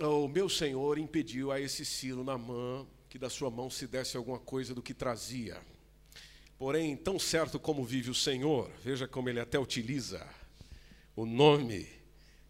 [0.00, 4.16] O meu senhor impediu a esse Ciro na mão que da sua mão se desse
[4.16, 5.58] alguma coisa do que trazia.
[6.58, 10.26] Porém, tão certo como vive o Senhor, veja como ele até utiliza
[11.16, 11.88] o nome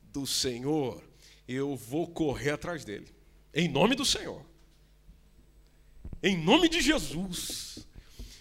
[0.02, 1.02] do Senhor,
[1.46, 3.08] eu vou correr atrás dele.
[3.54, 4.44] Em nome do Senhor.
[6.22, 7.86] Em nome de Jesus.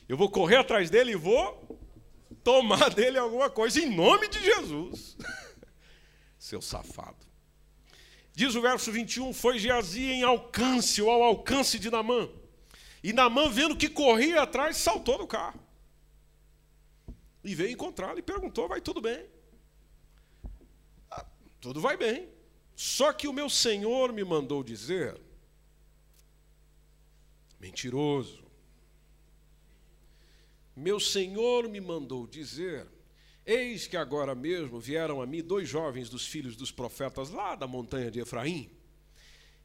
[0.09, 1.76] Eu vou correr atrás dele e vou
[2.47, 5.17] tomar dele alguma coisa em nome de Jesus.
[6.39, 7.27] Seu safado.
[8.31, 12.29] Diz o verso 21, foi Geazi em alcance, ou ao alcance de Namã.
[13.03, 15.59] E Namã, vendo que corria atrás, saltou do carro.
[17.43, 19.25] E veio encontrá-lo e perguntou: vai tudo bem?
[21.11, 21.25] Ah,
[21.59, 22.29] tudo vai bem.
[22.77, 25.19] Só que o meu senhor me mandou dizer
[27.59, 28.46] Mentiroso.
[30.77, 32.87] Meu senhor me mandou dizer:
[33.43, 37.65] Eis que agora mesmo vieram a mim dois jovens dos filhos dos profetas lá da
[37.65, 38.69] montanha de Efraim,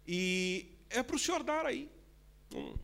[0.08, 1.90] e é para o senhor dar aí.
[2.54, 2.74] Hum,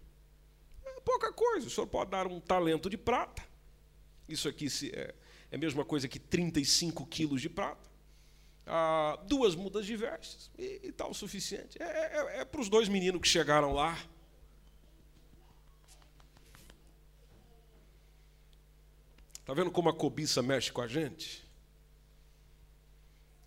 [0.85, 3.43] é pouca coisa, o senhor pode dar um talento de prata.
[4.29, 5.15] Isso aqui é,
[5.51, 7.89] é a mesma coisa que 35 quilos de prata.
[8.67, 11.83] Ah, duas mudas de vestes, e está o suficiente.
[11.83, 13.99] É, é, é para os dois meninos que chegaram lá.
[19.49, 21.43] Está vendo como a cobiça mexe com a gente?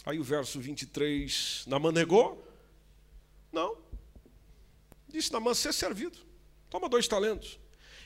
[0.03, 2.43] Aí o verso 23, Namã negou?
[3.51, 3.77] Não.
[5.07, 6.17] Disse, Namã, ser servido.
[6.71, 7.59] Toma dois talentos.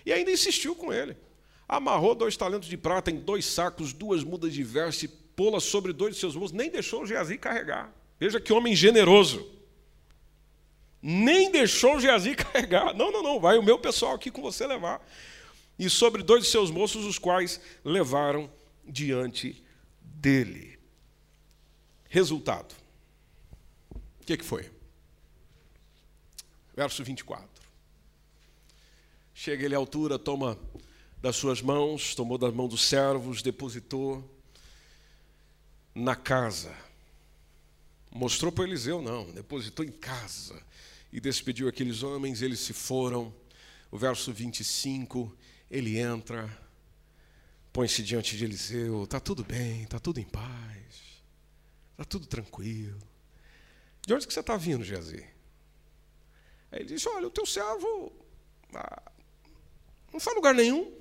[0.06, 1.16] E ainda insistiu com ele.
[1.70, 6.16] Amarrou dois talentos de prata em dois sacos, duas mudas de veste, pô-la sobre dois
[6.16, 7.96] de seus moços, nem deixou o Geazi carregar.
[8.20, 9.50] Veja que homem generoso.
[11.02, 12.94] Nem deixou o Geazi carregar.
[12.94, 15.02] Não, não, não, vai o meu pessoal aqui com você levar
[15.78, 18.50] e sobre dois de seus moços, os quais levaram
[18.88, 19.64] diante
[20.02, 20.80] dele.
[22.10, 22.74] Resultado:
[23.94, 24.72] o que, que foi?
[26.76, 27.48] Verso 24.
[29.34, 30.58] Chega ele à altura, toma
[31.22, 34.24] das suas mãos, tomou das mãos dos servos, depositou
[35.94, 36.76] na casa.
[38.12, 40.62] Mostrou para Eliseu, não, depositou em casa
[41.12, 43.34] e despediu aqueles homens, eles se foram.
[43.92, 45.36] O verso 25
[45.70, 46.50] ele entra,
[47.74, 51.22] põe-se diante de Eliseu, está tudo bem, está tudo em paz,
[51.92, 53.00] está tudo tranquilo.
[54.06, 55.26] De onde que você está vindo, Geazi?
[56.72, 58.12] Aí ele disse, olha, o teu servo
[58.74, 59.12] ah,
[60.12, 60.94] não está em lugar nenhum,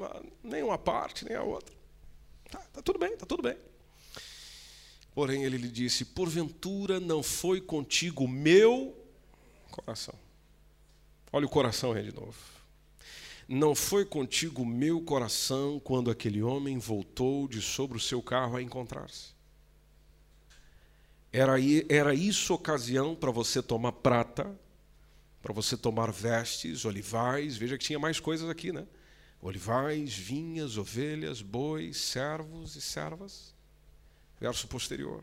[0.00, 1.74] ah, nem uma parte, nem a outra.
[2.46, 3.56] Está tá tudo bem, está tudo bem.
[5.14, 8.96] Porém, ele lhe disse: Porventura não foi contigo meu
[9.70, 10.14] coração.
[11.32, 12.36] Olha o coração aí de novo.
[13.48, 18.56] Não foi contigo o meu coração quando aquele homem voltou de sobre o seu carro
[18.56, 19.34] a encontrar-se?
[21.32, 21.54] Era,
[21.88, 24.58] era isso ocasião para você tomar prata,
[25.42, 28.86] para você tomar vestes, olivais, veja que tinha mais coisas aqui, né?
[29.42, 33.52] Olivais, vinhas, ovelhas, bois, servos e servas.
[34.40, 35.22] Verso posterior.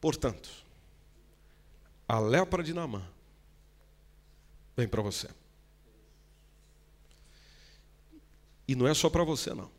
[0.00, 0.50] Portanto,
[2.06, 3.08] a lepra de Naamã
[4.76, 5.28] vem para você.
[8.66, 9.70] E não é só para você, não.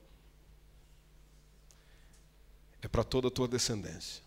[2.81, 4.21] É para toda a tua descendência.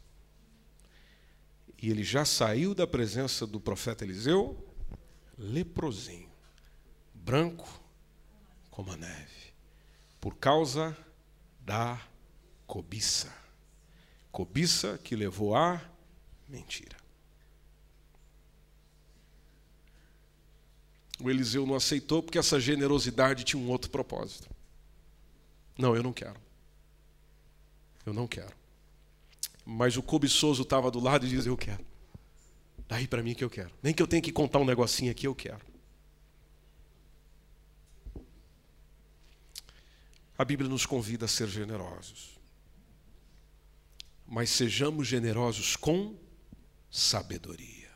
[1.80, 4.66] E ele já saiu da presença do profeta Eliseu,
[5.36, 6.30] leprosinho,
[7.12, 7.68] branco
[8.70, 9.52] como a neve,
[10.20, 10.96] por causa
[11.60, 12.00] da
[12.66, 13.32] cobiça.
[14.32, 15.80] Cobiça que levou à
[16.48, 17.05] mentira.
[21.18, 24.48] O Eliseu não aceitou porque essa generosidade tinha um outro propósito.
[25.78, 26.38] Não, eu não quero.
[28.04, 28.54] Eu não quero.
[29.64, 31.84] Mas o cobiçoso estava do lado e diz: Eu quero.
[32.88, 33.70] Daí para mim que eu quero.
[33.82, 35.64] Nem que eu tenha que contar um negocinho aqui, eu quero.
[40.38, 42.38] A Bíblia nos convida a ser generosos.
[44.26, 46.14] Mas sejamos generosos com
[46.90, 47.90] sabedoria.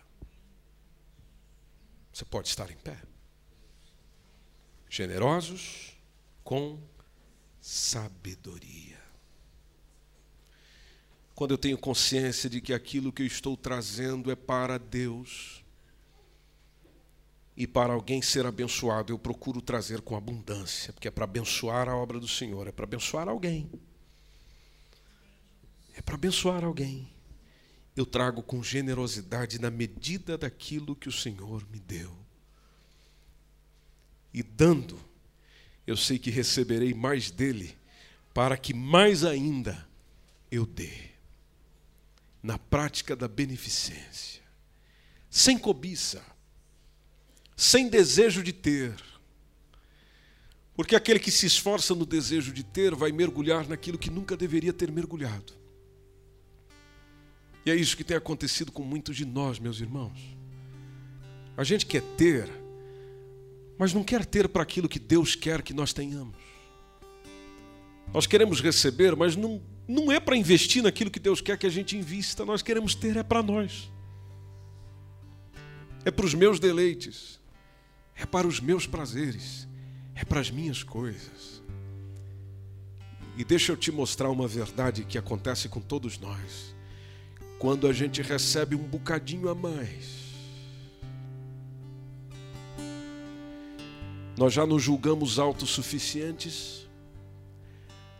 [2.13, 3.10] Você pode estar em pé
[4.91, 5.97] generosos
[6.43, 6.83] com
[7.61, 8.99] sabedoria.
[11.33, 15.65] Quando eu tenho consciência de que aquilo que eu estou trazendo é para Deus
[17.57, 21.97] e para alguém ser abençoado, eu procuro trazer com abundância, porque é para abençoar a
[21.97, 23.71] obra do Senhor, é para abençoar alguém.
[25.95, 27.09] É para abençoar alguém.
[27.95, 32.20] Eu trago com generosidade na medida daquilo que o Senhor me deu
[34.33, 34.99] e dando,
[35.87, 37.77] eu sei que receberei mais dele,
[38.33, 39.87] para que mais ainda
[40.51, 41.11] eu dê.
[42.43, 44.43] Na prática da beneficência,
[45.29, 46.25] sem cobiça,
[47.55, 48.95] sem desejo de ter.
[50.75, 54.73] Porque aquele que se esforça no desejo de ter vai mergulhar naquilo que nunca deveria
[54.73, 55.53] ter mergulhado.
[57.67, 60.19] E é isso que tem acontecido com muitos de nós, meus irmãos.
[61.57, 62.49] A gente quer ter,
[63.81, 66.37] mas não quer ter para aquilo que Deus quer que nós tenhamos.
[68.13, 71.71] Nós queremos receber, mas não, não é para investir naquilo que Deus quer que a
[71.71, 72.45] gente invista.
[72.45, 73.91] Nós queremos ter, é para nós.
[76.05, 77.41] É para os meus deleites.
[78.15, 79.67] É para os meus prazeres.
[80.15, 81.63] É para as minhas coisas.
[83.35, 86.75] E deixa eu te mostrar uma verdade que acontece com todos nós.
[87.59, 90.20] Quando a gente recebe um bocadinho a mais,
[94.41, 96.89] Nós já nos julgamos autossuficientes,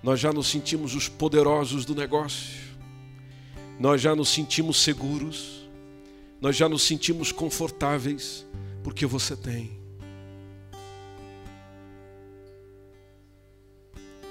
[0.03, 2.61] nós já nos sentimos os poderosos do negócio,
[3.79, 5.67] nós já nos sentimos seguros,
[6.39, 8.45] nós já nos sentimos confortáveis,
[8.85, 9.81] porque você tem.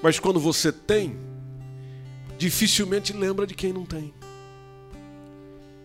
[0.00, 1.18] Mas quando você tem,
[2.38, 4.14] dificilmente lembra de quem não tem.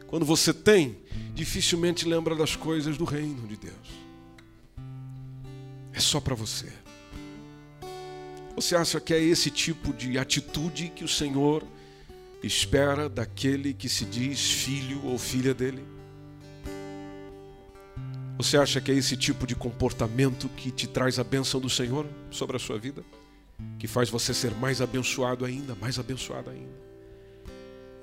[0.06, 1.00] Quando você tem,
[1.34, 4.05] dificilmente lembra das coisas do reino de Deus.
[5.96, 6.68] É só para você.
[8.56, 11.64] Você acha que é esse tipo de atitude que o Senhor
[12.44, 15.84] espera daquele que se diz filho ou filha dele?
[18.38, 22.06] Você acha que é esse tipo de comportamento que te traz a bênção do Senhor
[22.30, 23.04] sobre a sua vida?
[23.80, 26.86] Que faz você ser mais abençoado ainda, mais abençoado ainda?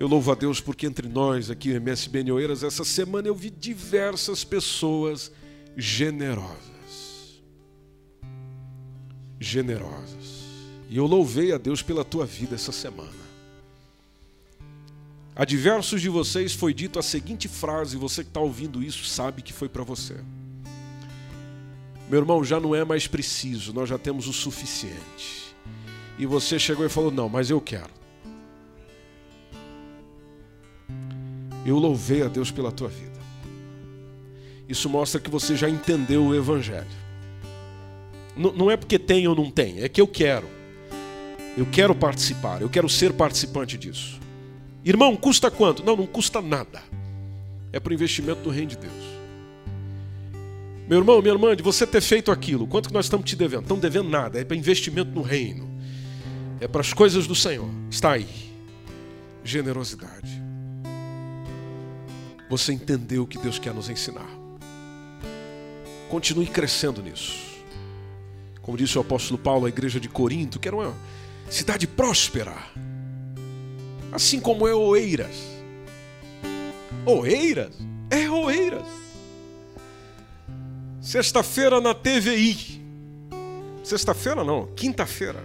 [0.01, 4.43] Eu louvo a Deus porque entre nós aqui, MSBN Oeiras, essa semana eu vi diversas
[4.43, 5.31] pessoas
[5.77, 6.71] generosas.
[9.43, 10.43] Generosas.
[10.89, 13.23] E eu louvei a Deus pela tua vida essa semana.
[15.35, 19.40] A diversos de vocês foi dito a seguinte frase, você que está ouvindo isso sabe
[19.40, 20.16] que foi para você.
[22.10, 25.55] Meu irmão, já não é mais preciso, nós já temos o suficiente.
[26.19, 27.90] E você chegou e falou: Não, mas eu quero.
[31.64, 33.19] Eu louvei a Deus pela tua vida.
[34.69, 37.01] Isso mostra que você já entendeu o Evangelho.
[38.36, 40.48] Não é porque tem ou não tem, é que eu quero.
[41.56, 44.18] Eu quero participar, eu quero ser participante disso.
[44.84, 45.84] Irmão, custa quanto?
[45.84, 46.82] Não, não custa nada.
[47.72, 49.12] É para o investimento do reino de Deus.
[50.88, 53.62] Meu irmão, minha irmã, de você ter feito aquilo, quanto que nós estamos te devendo?
[53.62, 55.70] Estamos devendo nada, é para investimento no reino.
[56.60, 57.68] É para as coisas do Senhor.
[57.90, 58.28] Está aí.
[59.44, 60.42] Generosidade
[62.52, 64.28] você entendeu o que Deus quer nos ensinar.
[66.10, 67.51] Continue crescendo nisso.
[68.62, 70.94] Como disse o apóstolo Paulo à igreja de Corinto, que era uma
[71.51, 72.55] cidade próspera,
[74.10, 75.36] assim como é Oeiras.
[77.05, 77.76] Oeiras?
[78.09, 78.86] É Oeiras.
[81.01, 82.80] Sexta-feira na TVI.
[83.82, 85.44] Sexta-feira não, quinta-feira.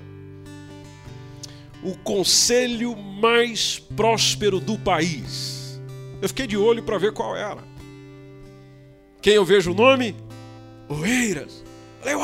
[1.84, 5.58] O conselho mais próspero do país
[6.22, 7.64] eu fiquei de olho para ver qual era.
[9.22, 10.16] Quem eu vejo o nome?
[10.90, 11.64] Oeiras.
[12.00, 12.16] Falei,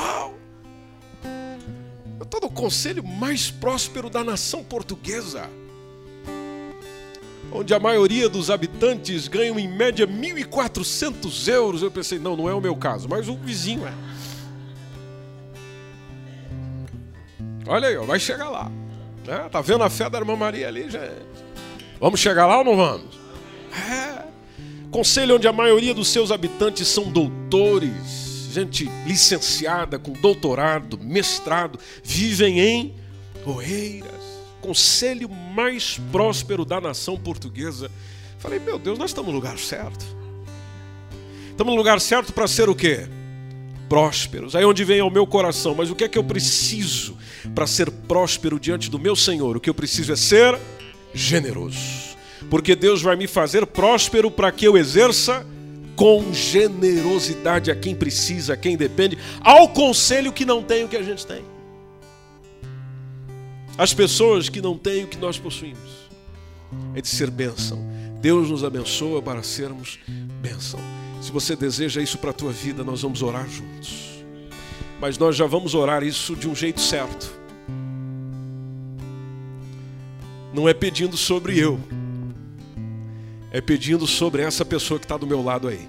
[2.39, 5.49] no conselho mais próspero da nação portuguesa.
[7.51, 11.81] Onde a maioria dos habitantes ganham em média 1.400 euros.
[11.83, 13.93] Eu pensei, não, não é o meu caso, mas o vizinho é.
[17.67, 18.71] Olha aí, vai chegar lá.
[19.25, 19.47] Né?
[19.51, 21.33] Tá vendo a fé da irmã Maria ali, gente?
[21.99, 23.19] Vamos chegar lá ou não vamos?
[23.71, 24.23] É.
[24.91, 28.22] Conselho onde a maioria dos seus habitantes são doutores,
[28.53, 32.95] gente licenciada, com doutorado, mestrado, vivem em
[33.45, 34.23] Oeiras.
[34.61, 37.91] Conselho mais próspero da nação portuguesa.
[38.39, 40.05] Falei, meu Deus, nós estamos no lugar certo.
[41.49, 43.07] Estamos no lugar certo para ser o quê?
[43.89, 44.55] Prósperos.
[44.55, 47.17] Aí onde vem ao meu coração, mas o que é que eu preciso
[47.53, 49.57] para ser próspero diante do meu Senhor?
[49.57, 50.57] O que eu preciso é ser
[51.13, 52.13] generoso
[52.49, 55.45] porque Deus vai me fazer próspero para que eu exerça
[55.95, 60.97] com generosidade a quem precisa, a quem depende, ao conselho que não tem o que
[60.97, 61.43] a gente tem.
[63.77, 66.09] As pessoas que não têm o que nós possuímos.
[66.95, 67.79] É de ser bênção.
[68.21, 69.99] Deus nos abençoa para sermos
[70.41, 70.79] bênção.
[71.21, 74.23] Se você deseja isso para a tua vida, nós vamos orar juntos.
[74.99, 77.33] Mas nós já vamos orar isso de um jeito certo.
[80.53, 81.79] Não é pedindo sobre eu,
[83.53, 85.87] é pedindo sobre essa pessoa que está do meu lado aí.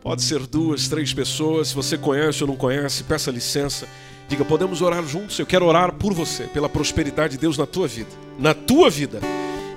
[0.00, 1.68] Pode ser duas, três pessoas.
[1.68, 3.88] Se você conhece ou não conhece, peça licença.
[4.28, 5.36] Diga, podemos orar juntos?
[5.38, 8.10] Eu quero orar por você, pela prosperidade de Deus na tua vida.
[8.38, 9.18] Na tua vida.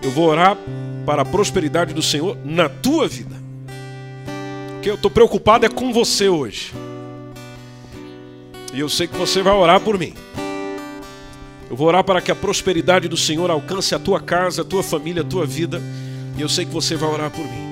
[0.02, 0.56] Eu vou orar
[1.08, 3.36] para a prosperidade do Senhor na tua vida.
[4.78, 6.72] O que eu estou preocupado é com você hoje.
[8.74, 10.14] E eu sei que você vai orar por mim.
[11.68, 14.84] Eu vou orar para que a prosperidade do Senhor alcance a tua casa, a tua
[14.84, 15.82] família, a tua vida
[16.38, 17.68] e eu sei que você vai orar por mim.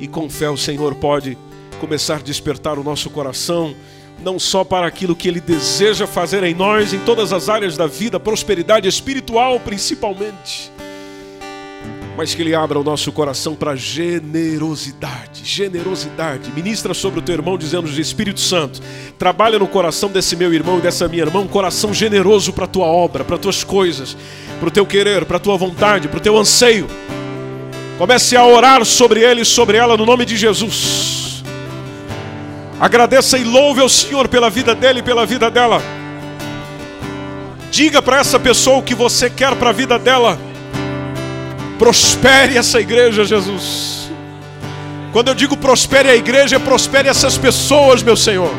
[0.00, 1.36] E com fé o Senhor pode
[1.78, 3.74] começar a despertar o nosso coração,
[4.22, 7.86] não só para aquilo que Ele deseja fazer em nós, em todas as áreas da
[7.86, 10.72] vida, prosperidade espiritual principalmente,
[12.16, 15.44] mas que Ele abra o nosso coração para generosidade.
[15.44, 16.50] Generosidade.
[16.52, 18.80] Ministra sobre o teu irmão, dizendo Espírito Santo:
[19.18, 22.68] trabalha no coração desse meu irmão e dessa minha irmã, um coração generoso para a
[22.68, 24.16] tua obra, para as tuas coisas,
[24.58, 26.86] para o teu querer, para a tua vontade, para o teu anseio.
[27.98, 31.42] Comece a orar sobre ele e sobre ela no nome de Jesus.
[32.80, 35.80] Agradeça e louve ao Senhor pela vida dele e pela vida dela.
[37.70, 40.38] Diga para essa pessoa o que você quer para a vida dela.
[41.78, 44.10] Prospere essa igreja, Jesus.
[45.12, 48.52] Quando eu digo prospere a igreja, prospere essas pessoas, meu Senhor.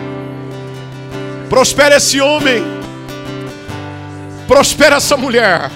[1.49, 2.63] Prospere esse homem.
[4.47, 5.69] Prospere essa mulher.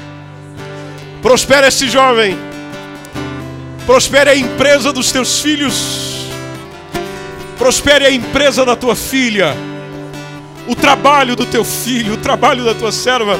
[1.21, 2.48] Prospere esse jovem.
[3.89, 6.27] Prospere a empresa dos teus filhos.
[7.57, 9.57] Prospere a empresa da tua filha.
[10.67, 13.39] O trabalho do teu filho, o trabalho da tua serva.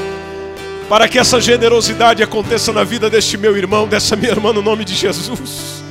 [0.90, 4.84] Para que essa generosidade aconteça na vida deste meu irmão, dessa minha irmã, no nome
[4.84, 5.84] de Jesus.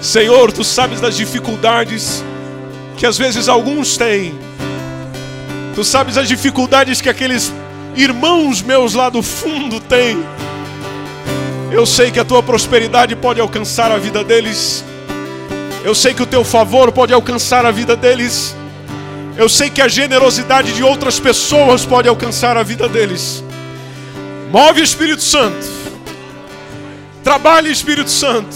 [0.00, 2.24] Senhor, tu sabes das dificuldades
[2.96, 4.34] que às vezes alguns têm.
[5.74, 7.52] Tu sabes as dificuldades que aqueles
[7.94, 10.24] irmãos meus lá do fundo têm.
[11.74, 14.84] Eu sei que a tua prosperidade pode alcançar a vida deles.
[15.82, 18.54] Eu sei que o teu favor pode alcançar a vida deles.
[19.36, 23.42] Eu sei que a generosidade de outras pessoas pode alcançar a vida deles.
[24.52, 25.66] Move Espírito Santo.
[27.24, 28.54] Trabalhe Espírito Santo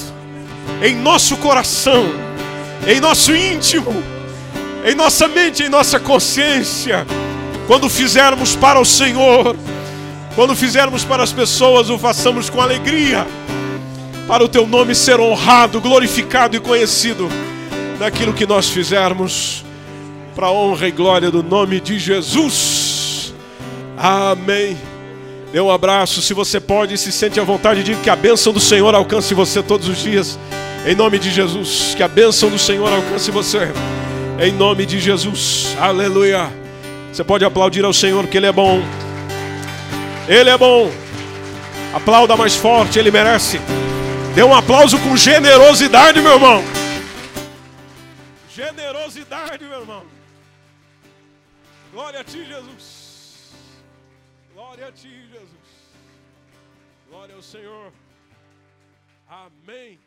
[0.81, 2.09] em nosso coração,
[2.86, 4.01] em nosso íntimo,
[4.85, 7.05] em nossa mente, em nossa consciência.
[7.66, 9.57] Quando fizermos para o Senhor,
[10.39, 13.27] quando fizermos para as pessoas, o façamos com alegria,
[14.28, 17.28] para o teu nome ser honrado, glorificado e conhecido
[17.98, 19.65] naquilo que nós fizermos,
[20.36, 23.35] para a honra e glória do nome de Jesus.
[23.97, 24.78] Amém.
[25.51, 28.60] Dê um abraço, se você pode, se sente à vontade, diga que a bênção do
[28.60, 30.39] Senhor alcance você todos os dias,
[30.86, 31.94] em nome de Jesus.
[31.97, 33.73] Que a bênção do Senhor alcance você,
[34.39, 35.77] em nome de Jesus.
[35.81, 36.48] Aleluia.
[37.12, 38.81] Você pode aplaudir ao Senhor, que Ele é bom.
[40.29, 40.91] Ele é bom.
[41.95, 43.59] Aplauda mais forte, ele merece.
[44.35, 46.63] Dê um aplauso com generosidade, meu irmão.
[48.55, 50.05] Generosidade, meu irmão.
[51.91, 53.53] Glória a ti, Jesus.
[54.55, 55.49] Glória a ti, Jesus.
[57.09, 57.91] Glória ao Senhor.
[59.27, 59.99] Amém.